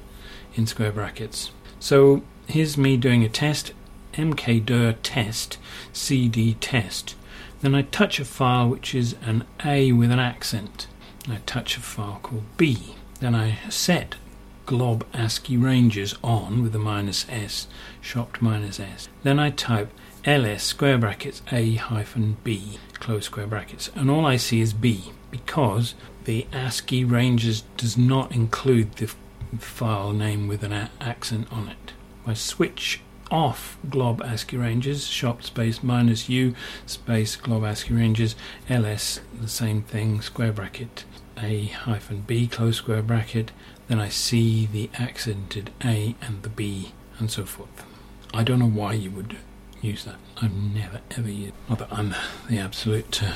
in 0.55 0.65
square 0.65 0.91
brackets. 0.91 1.51
So 1.79 2.23
here's 2.47 2.77
me 2.77 2.97
doing 2.97 3.23
a 3.23 3.29
test 3.29 3.73
mkdir 4.13 4.95
test 5.03 5.57
cd 5.93 6.55
test. 6.55 7.15
Then 7.61 7.75
I 7.75 7.83
touch 7.83 8.19
a 8.19 8.25
file 8.25 8.67
which 8.69 8.95
is 8.95 9.15
an 9.21 9.45
A 9.63 9.91
with 9.91 10.11
an 10.11 10.19
accent. 10.19 10.87
I 11.29 11.37
touch 11.45 11.77
a 11.77 11.81
file 11.81 12.19
called 12.23 12.45
B. 12.57 12.95
Then 13.19 13.35
I 13.35 13.59
set 13.69 14.15
glob 14.65 15.05
ASCII 15.13 15.57
ranges 15.57 16.15
on 16.23 16.63
with 16.63 16.73
the 16.73 16.79
minus 16.79 17.25
s, 17.29 17.67
shopt 18.01 18.41
minus 18.41 18.79
s. 18.79 19.09
Then 19.23 19.39
I 19.39 19.49
type 19.51 19.91
ls 20.25 20.63
square 20.63 20.97
brackets 20.97 21.41
a 21.51 21.75
hyphen 21.75 22.37
b 22.43 22.79
close 22.93 23.25
square 23.25 23.47
brackets, 23.47 23.91
and 23.95 24.09
all 24.09 24.25
I 24.25 24.37
see 24.37 24.61
is 24.61 24.73
b 24.73 25.11
because 25.29 25.95
the 26.23 26.47
ASCII 26.51 27.03
ranges 27.03 27.61
does 27.77 27.97
not 27.97 28.31
include 28.31 28.93
the 28.93 29.13
file 29.59 30.11
name 30.11 30.47
with 30.47 30.63
an 30.63 30.89
accent 30.99 31.47
on 31.51 31.67
it. 31.67 31.93
I 32.25 32.33
switch 32.33 33.01
off 33.31 33.77
glob 33.89 34.21
ASCII 34.21 34.57
ranges, 34.57 35.07
shopt 35.07 35.43
space 35.45 35.83
minus 35.83 36.29
u 36.29 36.55
space 36.85 37.35
glob 37.35 37.63
ASCII 37.63 37.93
ranges, 37.93 38.35
ls, 38.69 39.19
the 39.39 39.47
same 39.47 39.81
thing, 39.83 40.21
square 40.21 40.51
bracket, 40.51 41.05
a 41.37 41.65
hyphen 41.65 42.21
b, 42.21 42.47
close 42.47 42.77
square 42.77 43.01
bracket, 43.01 43.51
then 43.87 43.99
I 43.99 44.09
see 44.09 44.65
the 44.65 44.89
accented 44.95 45.71
a 45.83 46.15
and 46.21 46.43
the 46.43 46.49
b 46.49 46.93
and 47.19 47.29
so 47.29 47.45
forth. 47.45 47.85
I 48.33 48.43
don't 48.43 48.59
know 48.59 48.69
why 48.69 48.93
you 48.93 49.11
would 49.11 49.37
use 49.81 50.03
that. 50.05 50.15
I've 50.41 50.53
never 50.53 51.01
ever 51.17 51.29
used. 51.29 51.53
Not 51.69 51.79
that 51.79 51.93
I'm 51.93 52.15
the 52.49 52.59
absolute 52.59 53.23
uh, 53.23 53.33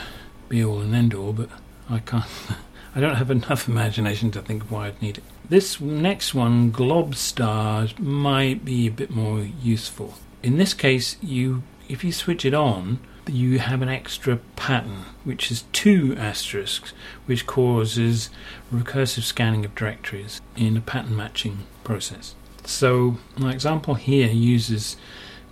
be 0.49 0.63
all 0.63 0.81
and 0.81 0.95
end 0.95 1.13
all, 1.13 1.33
but 1.33 1.49
I 1.89 1.99
can't. 1.99 2.25
I 2.95 2.99
don't 2.99 3.15
have 3.15 3.29
enough 3.29 3.67
imagination 3.67 4.31
to 4.31 4.41
think 4.41 4.63
why 4.63 4.87
I'd 4.87 5.01
need 5.01 5.19
it. 5.19 5.23
This 5.47 5.79
next 5.79 6.33
one, 6.33 6.71
glob 6.71 7.15
stars, 7.15 7.97
might 7.99 8.65
be 8.65 8.87
a 8.87 8.91
bit 8.91 9.11
more 9.11 9.41
useful. 9.41 10.15
In 10.41 10.57
this 10.57 10.73
case, 10.73 11.17
you 11.21 11.63
if 11.87 12.03
you 12.03 12.11
switch 12.11 12.45
it 12.45 12.53
on, 12.53 12.99
you 13.31 13.59
have 13.59 13.81
an 13.81 13.89
extra 13.89 14.37
pattern, 14.55 15.05
which 15.23 15.51
is 15.51 15.63
two 15.73 16.15
asterisks, 16.17 16.93
which 17.25 17.45
causes 17.45 18.29
recursive 18.73 19.23
scanning 19.23 19.65
of 19.65 19.75
directories 19.75 20.41
in 20.55 20.77
a 20.77 20.81
pattern 20.81 21.15
matching 21.15 21.59
process. 21.83 22.35
So 22.65 23.17
my 23.37 23.51
example 23.51 23.95
here 23.95 24.27
uses 24.27 24.97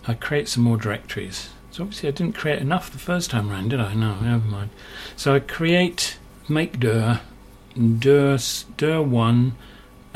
I 0.07 0.13
create 0.13 0.47
some 0.47 0.63
more 0.63 0.78
directories. 0.78 1.49
So 1.71 1.84
obviously 1.84 2.09
I 2.09 2.11
didn't 2.11 2.36
create 2.36 2.59
enough 2.59 2.91
the 2.91 2.97
first 2.97 3.30
time 3.30 3.51
around, 3.51 3.69
did 3.69 3.80
I? 3.80 3.93
No, 3.93 4.19
never 4.19 4.45
mind. 4.45 4.69
So 5.15 5.36
I 5.36 5.39
create 5.39 6.17
make 6.49 6.80
dir 6.80 7.21
dir 7.75 8.38
dir 8.78 9.01
one 9.01 9.55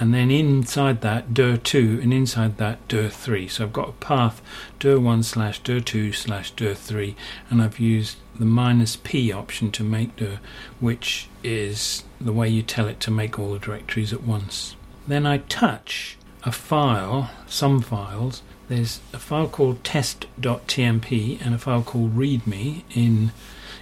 and 0.01 0.15
then 0.15 0.31
inside 0.31 1.01
that 1.01 1.31
dir 1.31 1.55
2 1.55 1.99
and 2.01 2.11
inside 2.11 2.57
that 2.57 2.85
dir 2.87 3.07
3 3.07 3.47
so 3.47 3.63
I've 3.63 3.71
got 3.71 3.89
a 3.89 4.03
path 4.03 4.41
dir 4.79 4.99
1 4.99 5.21
slash 5.21 5.59
dir 5.59 5.79
2 5.79 6.11
slash 6.11 6.49
dir 6.51 6.73
3 6.73 7.15
and 7.51 7.61
I've 7.61 7.79
used 7.79 8.17
the 8.37 8.45
minus 8.45 8.95
p 8.95 9.31
option 9.31 9.69
to 9.71 9.83
make 9.83 10.15
dir 10.15 10.39
which 10.79 11.29
is 11.43 12.03
the 12.19 12.33
way 12.33 12.49
you 12.49 12.63
tell 12.63 12.87
it 12.87 12.99
to 13.01 13.11
make 13.11 13.37
all 13.37 13.53
the 13.53 13.59
directories 13.59 14.11
at 14.11 14.23
once. 14.23 14.75
Then 15.07 15.27
I 15.27 15.37
touch 15.37 16.17
a 16.43 16.51
file 16.51 17.29
some 17.45 17.79
files. 17.81 18.41
There's 18.69 19.01
a 19.13 19.19
file 19.19 19.47
called 19.47 19.83
test.tmp 19.83 21.45
and 21.45 21.53
a 21.53 21.59
file 21.59 21.83
called 21.83 22.17
readme 22.17 22.83
in 22.95 23.31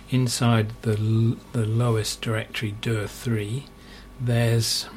inside 0.10 0.74
the 0.82 1.38
the 1.54 1.66
lowest 1.66 2.22
directory 2.22 2.72
dir 2.82 3.08
3 3.08 3.64
there's 4.20 4.88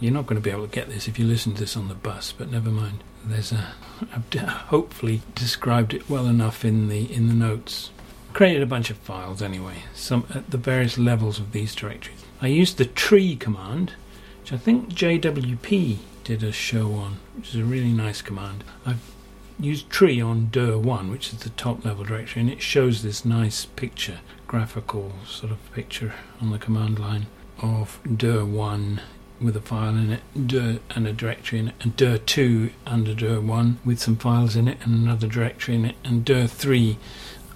you're 0.00 0.12
not 0.12 0.26
going 0.26 0.40
to 0.40 0.44
be 0.44 0.50
able 0.50 0.66
to 0.66 0.72
get 0.72 0.88
this 0.88 1.08
if 1.08 1.18
you 1.18 1.26
listen 1.26 1.54
to 1.54 1.60
this 1.60 1.76
on 1.76 1.88
the 1.88 1.94
bus, 1.94 2.32
but 2.32 2.50
never 2.50 2.70
mind. 2.70 3.04
There's 3.24 3.52
a. 3.52 3.74
I've 4.14 4.38
hopefully 4.38 5.22
described 5.34 5.94
it 5.94 6.10
well 6.10 6.26
enough 6.26 6.64
in 6.64 6.88
the 6.88 7.12
in 7.12 7.28
the 7.28 7.34
notes. 7.34 7.90
Created 8.32 8.62
a 8.62 8.66
bunch 8.66 8.90
of 8.90 8.96
files 8.98 9.40
anyway, 9.40 9.84
some 9.94 10.26
at 10.34 10.50
the 10.50 10.58
various 10.58 10.98
levels 10.98 11.38
of 11.38 11.52
these 11.52 11.74
directories. 11.74 12.24
I 12.42 12.48
used 12.48 12.78
the 12.78 12.84
tree 12.84 13.36
command, 13.36 13.92
which 14.40 14.52
I 14.52 14.56
think 14.56 14.90
JWP 14.90 15.98
did 16.24 16.42
a 16.42 16.50
show 16.50 16.94
on, 16.94 17.18
which 17.36 17.50
is 17.50 17.56
a 17.56 17.64
really 17.64 17.92
nice 17.92 18.20
command. 18.22 18.64
I've 18.84 19.14
used 19.60 19.88
tree 19.88 20.20
on 20.20 20.48
dir1, 20.48 21.10
which 21.10 21.32
is 21.32 21.40
the 21.40 21.50
top 21.50 21.84
level 21.84 22.04
directory, 22.04 22.42
and 22.42 22.50
it 22.50 22.60
shows 22.60 23.02
this 23.02 23.24
nice 23.24 23.66
picture, 23.66 24.18
graphical 24.48 25.12
sort 25.26 25.52
of 25.52 25.72
picture 25.72 26.14
on 26.40 26.50
the 26.50 26.58
command 26.58 26.98
line 26.98 27.26
of 27.60 28.00
dir1 28.04 29.00
with 29.40 29.56
a 29.56 29.60
file 29.60 29.96
in 29.96 30.10
it, 30.10 30.46
dir 30.46 30.78
and 30.90 31.06
a 31.06 31.12
directory 31.12 31.58
in 31.58 31.68
it, 31.68 31.74
and 31.80 31.96
dir 31.96 32.18
2 32.18 32.70
under 32.86 33.14
dir 33.14 33.40
1 33.40 33.78
with 33.84 33.98
some 33.98 34.16
files 34.16 34.56
in 34.56 34.68
it 34.68 34.78
and 34.84 34.94
another 34.94 35.26
directory 35.26 35.74
in 35.74 35.84
it, 35.84 35.96
and 36.04 36.24
dir 36.24 36.46
3 36.46 36.98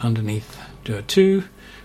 underneath 0.01 0.59
dir 0.85 1.03
2 1.03 1.45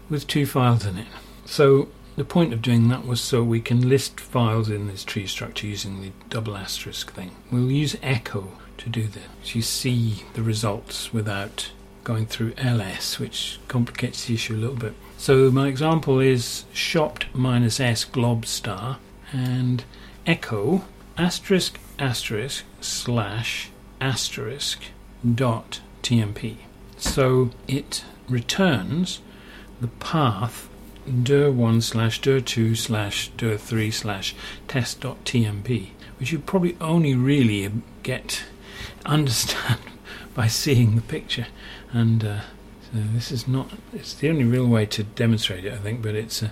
with 0.09 0.27
two 0.27 0.45
files 0.45 0.85
in 0.85 0.97
it. 0.97 1.07
So 1.45 1.89
the 2.15 2.25
point 2.25 2.53
of 2.53 2.61
doing 2.61 2.89
that 2.89 3.05
was 3.05 3.21
so 3.21 3.43
we 3.43 3.61
can 3.61 3.89
list 3.89 4.19
files 4.19 4.69
in 4.69 4.87
this 4.87 5.03
tree 5.03 5.27
structure 5.27 5.67
using 5.67 6.01
the 6.01 6.11
double 6.29 6.55
asterisk 6.55 7.11
thing. 7.13 7.31
We'll 7.51 7.71
use 7.71 7.97
echo 8.01 8.51
to 8.77 8.89
do 8.89 9.07
this. 9.07 9.23
So 9.43 9.55
you 9.55 9.61
see 9.61 10.23
the 10.33 10.43
results 10.43 11.11
without 11.11 11.71
going 12.03 12.25
through 12.25 12.53
ls, 12.57 13.19
which 13.19 13.59
complicates 13.67 14.25
the 14.25 14.35
issue 14.35 14.55
a 14.55 14.57
little 14.57 14.75
bit. 14.75 14.93
So 15.17 15.49
my 15.49 15.67
example 15.67 16.19
is 16.19 16.65
shopt 16.73 17.27
minus 17.33 17.79
s 17.79 18.03
glob 18.03 18.45
star 18.45 18.99
and 19.33 19.83
echo 20.25 20.85
asterisk 21.17 21.79
asterisk 21.99 22.63
slash 22.79 23.69
asterisk 23.99 24.83
dot 25.35 25.81
tmp. 26.01 26.57
So 26.97 27.51
it 27.67 28.05
returns 28.29 29.19
the 29.81 29.87
path 29.87 30.69
dir1 31.07 31.83
slash 31.83 32.21
dir2 32.21 32.77
slash 32.77 33.31
dir3 33.37 33.93
slash 33.93 34.35
test.tmp, 34.67 35.89
which 36.19 36.31
you 36.31 36.39
probably 36.39 36.77
only 36.79 37.15
really 37.15 37.69
get 38.03 38.43
understand 39.05 39.79
by 40.33 40.47
seeing 40.47 40.95
the 40.95 41.01
picture. 41.01 41.47
And 41.91 42.23
uh, 42.23 42.39
so 42.83 42.99
this 43.13 43.31
is 43.31 43.47
not, 43.47 43.71
it's 43.91 44.13
the 44.13 44.29
only 44.29 44.45
real 44.45 44.67
way 44.67 44.85
to 44.87 45.03
demonstrate 45.03 45.65
it, 45.65 45.73
I 45.73 45.77
think, 45.77 46.01
but 46.01 46.15
it's 46.15 46.41
a 46.41 46.51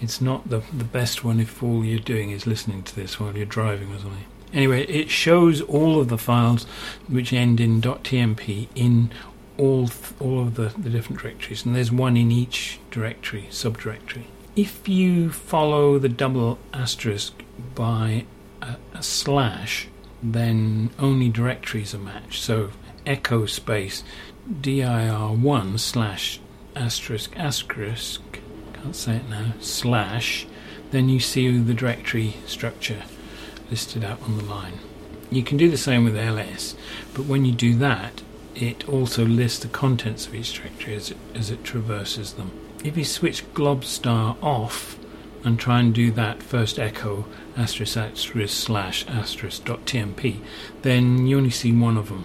it's 0.00 0.20
not 0.20 0.48
the, 0.48 0.62
the 0.72 0.84
best 0.84 1.24
one 1.24 1.40
if 1.40 1.62
all 1.62 1.84
you're 1.84 1.98
doing 1.98 2.30
is 2.30 2.46
listening 2.46 2.82
to 2.84 2.94
this 2.94 3.18
while 3.18 3.36
you're 3.36 3.46
driving 3.46 3.92
or 3.92 3.98
something. 3.98 4.24
Anyway, 4.52 4.84
it 4.86 5.10
shows 5.10 5.60
all 5.62 6.00
of 6.00 6.08
the 6.08 6.18
files 6.18 6.64
which 7.08 7.32
end 7.32 7.60
in 7.60 7.82
.tmp 7.82 8.68
in 8.74 9.10
all 9.58 9.88
th- 9.88 10.12
all 10.20 10.40
of 10.40 10.54
the, 10.54 10.72
the 10.78 10.88
different 10.88 11.20
directories, 11.20 11.66
and 11.66 11.74
there's 11.74 11.92
one 11.92 12.16
in 12.16 12.30
each 12.30 12.78
directory, 12.90 13.48
subdirectory. 13.50 14.24
If 14.56 14.88
you 14.88 15.30
follow 15.30 15.98
the 15.98 16.08
double 16.08 16.58
asterisk 16.72 17.42
by 17.74 18.24
a, 18.62 18.76
a 18.94 19.02
slash, 19.02 19.88
then 20.22 20.90
only 20.98 21.28
directories 21.28 21.94
are 21.94 21.98
matched. 21.98 22.42
So 22.42 22.70
echo 23.04 23.46
space 23.46 24.02
dir1 24.50 25.78
slash 25.78 26.40
asterisk 26.74 27.36
asterisk 27.36 28.22
can't 28.82 28.96
say 28.96 29.16
it 29.16 29.28
now, 29.28 29.52
slash, 29.60 30.46
then 30.90 31.08
you 31.08 31.20
see 31.20 31.58
the 31.58 31.74
directory 31.74 32.36
structure 32.46 33.02
listed 33.70 34.04
out 34.04 34.22
on 34.22 34.38
the 34.38 34.44
line. 34.44 34.78
You 35.30 35.42
can 35.42 35.58
do 35.58 35.70
the 35.70 35.76
same 35.76 36.04
with 36.04 36.16
ls, 36.16 36.74
but 37.14 37.26
when 37.26 37.44
you 37.44 37.52
do 37.52 37.74
that, 37.76 38.22
it 38.54 38.88
also 38.88 39.24
lists 39.24 39.60
the 39.60 39.68
contents 39.68 40.26
of 40.26 40.34
each 40.34 40.54
directory 40.54 40.94
as 40.94 41.10
it, 41.10 41.16
as 41.34 41.50
it 41.50 41.64
traverses 41.64 42.32
them. 42.32 42.50
If 42.82 42.96
you 42.96 43.04
switch 43.04 43.44
globstar 43.54 44.36
off 44.42 44.98
and 45.44 45.58
try 45.58 45.80
and 45.80 45.94
do 45.94 46.10
that 46.12 46.42
first 46.42 46.78
echo 46.78 47.26
asterisk 47.56 47.96
asterisk 47.96 48.56
slash 48.56 49.06
asterisk 49.06 49.64
dot 49.64 49.84
tmp, 49.84 50.40
then 50.82 51.26
you 51.26 51.36
only 51.36 51.50
see 51.50 51.72
one 51.72 51.96
of 51.96 52.08
them. 52.08 52.24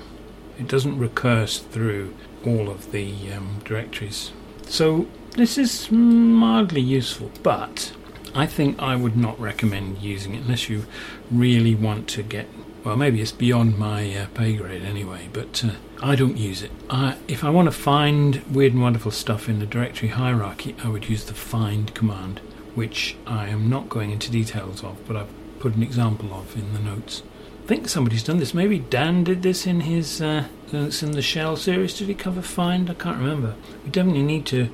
It 0.58 0.68
doesn't 0.68 0.98
recurse 0.98 1.60
through 1.60 2.16
all 2.46 2.70
of 2.70 2.92
the 2.92 3.32
um, 3.32 3.62
directories. 3.64 4.32
So 4.74 5.06
this 5.36 5.60
is 5.60 5.92
mildly 5.92 6.82
useful, 6.82 7.30
but 7.44 7.94
I 8.34 8.48
think 8.48 8.82
I 8.82 8.96
would 8.96 9.16
not 9.16 9.40
recommend 9.40 10.00
using 10.00 10.34
it 10.34 10.46
unless 10.46 10.68
you 10.68 10.88
really 11.30 11.76
want 11.76 12.08
to 12.10 12.24
get. 12.24 12.48
Well, 12.84 12.98
maybe 12.98 13.22
it's 13.22 13.32
beyond 13.32 13.78
my 13.78 14.16
uh, 14.16 14.26
pay 14.34 14.56
grade 14.56 14.82
anyway, 14.82 15.30
but 15.32 15.64
uh, 15.64 15.74
I 16.02 16.16
don't 16.16 16.38
use 16.38 16.64
it. 16.64 16.72
I, 16.90 17.18
if 17.28 17.44
I 17.44 17.52
want 17.52 17.68
to 17.68 17.72
find 17.72 18.38
weird 18.52 18.74
and 18.74 18.82
wonderful 18.82 19.12
stuff 19.12 19.48
in 19.48 19.60
the 19.60 19.68
directory 19.68 20.10
hierarchy, 20.10 20.76
I 20.84 20.90
would 20.90 21.08
use 21.08 21.26
the 21.26 21.36
find 21.36 21.94
command, 21.94 22.40
which 22.74 23.16
I 23.28 23.50
am 23.50 23.70
not 23.70 23.90
going 23.90 24.10
into 24.10 24.32
details 24.32 24.84
of, 24.84 24.98
but 25.06 25.16
I've 25.16 25.60
put 25.60 25.76
an 25.76 25.84
example 25.84 26.34
of 26.34 26.58
in 26.58 26.74
the 26.74 26.80
notes. 26.80 27.22
Think 27.66 27.88
somebody's 27.88 28.24
done 28.24 28.40
this. 28.40 28.54
Maybe 28.54 28.80
Dan 28.80 29.24
did 29.24 29.42
this 29.42 29.66
in 29.66 29.82
his 29.82 30.22
uh, 30.22 30.48
in 30.74 31.12
the 31.12 31.22
Shell 31.22 31.56
series. 31.56 31.98
Did 31.98 32.10
he 32.10 32.14
cover 32.14 32.42
find? 32.42 32.90
I 32.90 32.94
can't 32.94 33.18
remember. 33.18 33.56
We 33.86 33.90
definitely 33.90 34.24
need 34.24 34.46
to 34.48 34.70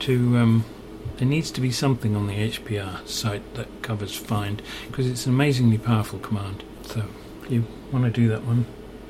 to 0.00 0.38
um, 0.38 0.64
there 1.16 1.26
needs 1.26 1.50
to 1.50 1.60
be 1.60 1.72
something 1.72 2.14
on 2.14 2.28
the 2.28 2.34
HPR 2.34 3.06
site 3.06 3.54
that 3.54 3.82
covers 3.82 4.16
find 4.16 4.62
because 4.86 5.08
it's 5.08 5.26
an 5.26 5.32
amazingly 5.32 5.76
powerful 5.76 6.20
command. 6.20 6.62
So 6.82 7.04
if 7.44 7.50
you 7.50 7.66
want 7.90 8.04
to 8.04 8.10
do 8.12 8.28
that 8.28 8.44
one, 8.44 8.64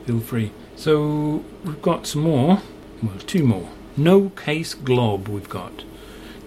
feel 0.06 0.20
free. 0.20 0.50
So 0.74 1.44
we've 1.62 1.82
got 1.82 2.06
some 2.06 2.22
more, 2.22 2.62
well, 3.02 3.18
two 3.26 3.44
more. 3.44 3.68
No 3.98 4.30
case 4.30 4.72
glob 4.72 5.28
we've 5.28 5.48
got. 5.48 5.84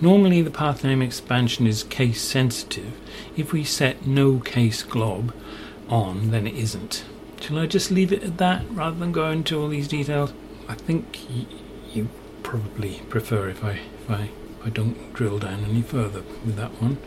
Normally 0.01 0.41
the 0.41 0.49
path 0.49 0.83
name 0.83 1.01
expansion 1.01 1.67
is 1.67 1.83
case 1.83 2.21
sensitive. 2.21 2.93
If 3.37 3.53
we 3.53 3.63
set 3.63 4.07
no 4.07 4.39
case 4.39 4.81
glob 4.81 5.33
on, 5.93 6.31
then 6.31 6.47
it 6.47 6.55
isn't. 6.55 7.05
Shall 7.39 7.59
I 7.59 7.67
just 7.67 7.91
leave 7.91 8.11
it 8.11 8.23
at 8.23 8.37
that 8.37 8.65
rather 8.71 8.97
than 8.97 9.11
go 9.11 9.29
into 9.29 9.59
all 9.61 9.67
these 9.69 9.87
details? 9.87 10.33
I 10.67 10.73
think 10.75 11.19
y- 11.29 11.45
you 11.93 12.09
probably 12.41 13.01
prefer 13.09 13.49
if 13.49 13.63
I 13.63 13.71
if 14.01 14.09
I, 14.09 14.21
if 14.59 14.65
I 14.67 14.69
don't 14.69 15.13
drill 15.13 15.39
down 15.39 15.65
any 15.65 15.81
further 15.81 16.23
with 16.45 16.55
that 16.55 16.81
one. 16.81 16.97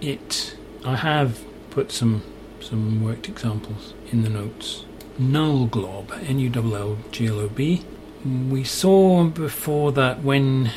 It, 0.00 0.56
I 0.84 0.96
have 0.96 1.40
put 1.70 1.90
some 1.90 2.22
some 2.60 3.02
worked 3.02 3.28
examples 3.28 3.94
in 4.12 4.22
the 4.22 4.28
notes. 4.30 4.84
Null 5.18 5.66
glob, 5.66 6.12
N-U-L-L-G-L-O-B. 6.12 7.82
We 8.50 8.64
saw 8.64 9.24
before 9.24 9.92
that 9.92 10.22
when 10.22 10.70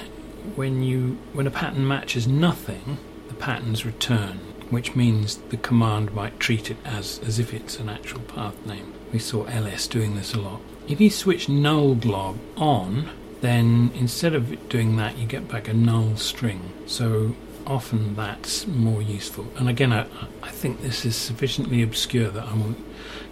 when 0.56 0.82
you 0.82 1.18
when 1.34 1.46
a 1.48 1.52
pattern 1.52 1.88
matches 1.88 2.28
nothing, 2.28 2.98
the 3.28 3.34
patterns 3.34 3.86
return, 3.86 4.40
which 4.70 4.96
means 4.96 5.38
the 5.50 5.58
command 5.58 6.14
might 6.14 6.40
treat 6.40 6.70
it 6.70 6.78
as 6.86 7.20
as 7.26 7.40
if 7.40 7.54
it's 7.54 7.80
an 7.80 7.90
actual 7.90 8.22
path 8.22 8.66
name. 8.66 8.94
We 9.12 9.20
saw 9.20 9.46
ls 9.46 9.88
doing 9.88 10.16
this 10.16 10.34
a 10.34 10.40
lot. 10.40 10.62
If 10.88 11.00
you 11.02 11.10
switch 11.10 11.50
null 11.50 11.96
glob 11.96 12.38
on, 12.58 13.10
then 13.42 13.92
instead 13.96 14.34
of 14.34 14.70
doing 14.70 14.98
that, 14.98 15.18
you 15.18 15.26
get 15.26 15.48
back 15.48 15.68
a 15.68 15.74
null 15.74 16.16
string. 16.18 16.74
So 16.86 17.36
often 17.66 18.16
that's 18.16 18.68
more 18.68 19.02
useful. 19.02 19.48
And 19.58 19.70
again, 19.70 19.94
I, 19.94 20.08
I 20.42 20.50
think 20.50 20.82
this 20.82 21.06
is 21.06 21.16
sufficiently 21.16 21.82
obscure 21.84 22.30
that 22.30 22.46
I 22.46 22.54
won't 22.54 22.84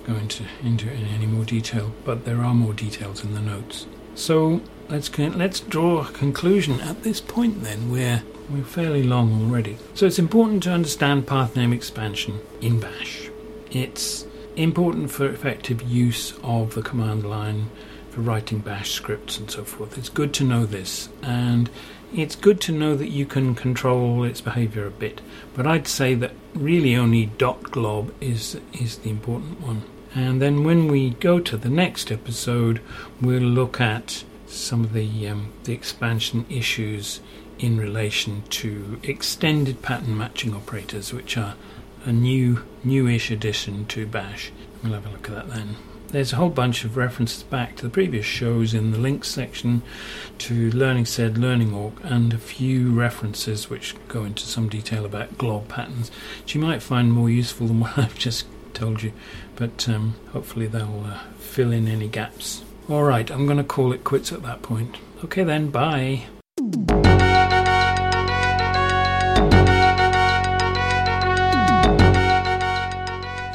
go 0.05 0.15
into, 0.15 0.43
into 0.63 0.87
it 0.87 0.99
in 0.99 1.07
any 1.07 1.25
more 1.25 1.43
detail, 1.43 1.93
but 2.05 2.25
there 2.25 2.41
are 2.41 2.53
more 2.53 2.73
details 2.73 3.23
in 3.23 3.33
the 3.33 3.41
notes. 3.41 3.87
So 4.15 4.61
let's 4.89 5.15
let's 5.17 5.59
draw 5.59 6.07
a 6.07 6.11
conclusion 6.11 6.79
at 6.81 7.03
this 7.03 7.19
point. 7.21 7.63
Then 7.63 7.91
we're 7.91 8.23
we're 8.49 8.63
fairly 8.63 9.03
long 9.03 9.43
already. 9.43 9.77
So 9.93 10.05
it's 10.05 10.19
important 10.19 10.63
to 10.63 10.71
understand 10.71 11.27
path 11.27 11.55
name 11.55 11.73
expansion 11.73 12.39
in 12.61 12.79
Bash. 12.79 13.29
It's 13.71 14.25
important 14.55 15.11
for 15.11 15.27
effective 15.27 15.81
use 15.83 16.33
of 16.43 16.73
the 16.73 16.81
command 16.81 17.29
line 17.29 17.69
for 18.09 18.21
writing 18.21 18.59
bash 18.59 18.91
scripts 18.91 19.37
and 19.37 19.51
so 19.51 19.63
forth. 19.63 19.97
It's 19.97 20.09
good 20.09 20.33
to 20.35 20.43
know 20.43 20.65
this, 20.65 21.09
and 21.21 21.69
it's 22.13 22.35
good 22.35 22.59
to 22.61 22.71
know 22.71 22.95
that 22.95 23.09
you 23.09 23.25
can 23.25 23.53
control 23.53 24.23
its 24.23 24.41
behavior 24.41 24.87
a 24.87 24.91
bit. 24.91 25.21
But 25.53 25.67
I'd 25.67 25.87
say 25.87 26.15
that 26.15 26.31
really 26.55 26.95
only 26.95 27.27
dotglob 27.27 28.11
is 28.21 28.59
is 28.73 28.97
the 28.99 29.09
important 29.09 29.61
one. 29.61 29.83
And 30.15 30.41
then 30.41 30.63
when 30.63 30.87
we 30.87 31.11
go 31.11 31.39
to 31.39 31.57
the 31.57 31.69
next 31.69 32.11
episode, 32.11 32.81
we'll 33.21 33.41
look 33.41 33.79
at 33.79 34.23
some 34.47 34.83
of 34.83 34.93
the 34.93 35.27
um, 35.27 35.53
the 35.65 35.73
expansion 35.73 36.45
issues 36.49 37.19
in 37.59 37.79
relation 37.79 38.43
to 38.49 38.99
extended 39.03 39.81
pattern 39.81 40.17
matching 40.17 40.53
operators, 40.53 41.13
which 41.13 41.37
are 41.37 41.55
a 42.05 42.11
new 42.11 42.63
newish 42.83 43.31
addition 43.31 43.85
to 43.85 44.05
Bash. 44.05 44.51
We'll 44.83 44.93
have 44.93 45.05
a 45.05 45.09
look 45.09 45.29
at 45.29 45.35
that 45.35 45.49
then. 45.49 45.75
There's 46.09 46.31
a 46.31 46.37
whole 46.37 46.49
bunch 46.49 46.85
of 46.85 46.95
references 46.95 47.43
back 47.43 47.75
to 47.75 47.83
the 47.83 47.89
previous 47.89 48.25
shows 48.25 48.73
in 48.73 48.91
the 48.91 48.97
links 48.97 49.27
section 49.27 49.81
to 50.37 50.71
Learning 50.71 51.05
sed 51.05 51.37
Learning 51.37 51.73
Awk 51.75 51.99
and 52.03 52.33
a 52.33 52.37
few 52.37 52.93
references 52.93 53.69
which 53.69 53.93
go 54.07 54.23
into 54.23 54.45
some 54.45 54.69
detail 54.69 55.05
about 55.05 55.37
glob 55.37 55.67
patterns, 55.67 56.09
which 56.41 56.55
you 56.55 56.61
might 56.61 56.81
find 56.81 57.11
more 57.11 57.29
useful 57.29 57.67
than 57.67 57.79
what 57.81 57.97
I've 57.97 58.17
just 58.17 58.45
told 58.73 59.03
you, 59.03 59.11
but 59.57 59.89
um, 59.89 60.15
hopefully 60.31 60.67
they'll 60.67 61.05
uh, 61.07 61.19
fill 61.39 61.73
in 61.73 61.89
any 61.89 62.07
gaps. 62.07 62.63
Alright, 62.89 63.29
I'm 63.29 63.45
going 63.45 63.57
to 63.57 63.63
call 63.65 63.91
it 63.91 64.05
quits 64.05 64.31
at 64.31 64.43
that 64.43 64.61
point. 64.61 64.97
Okay 65.25 65.43
then, 65.43 65.71
bye. 65.71 66.23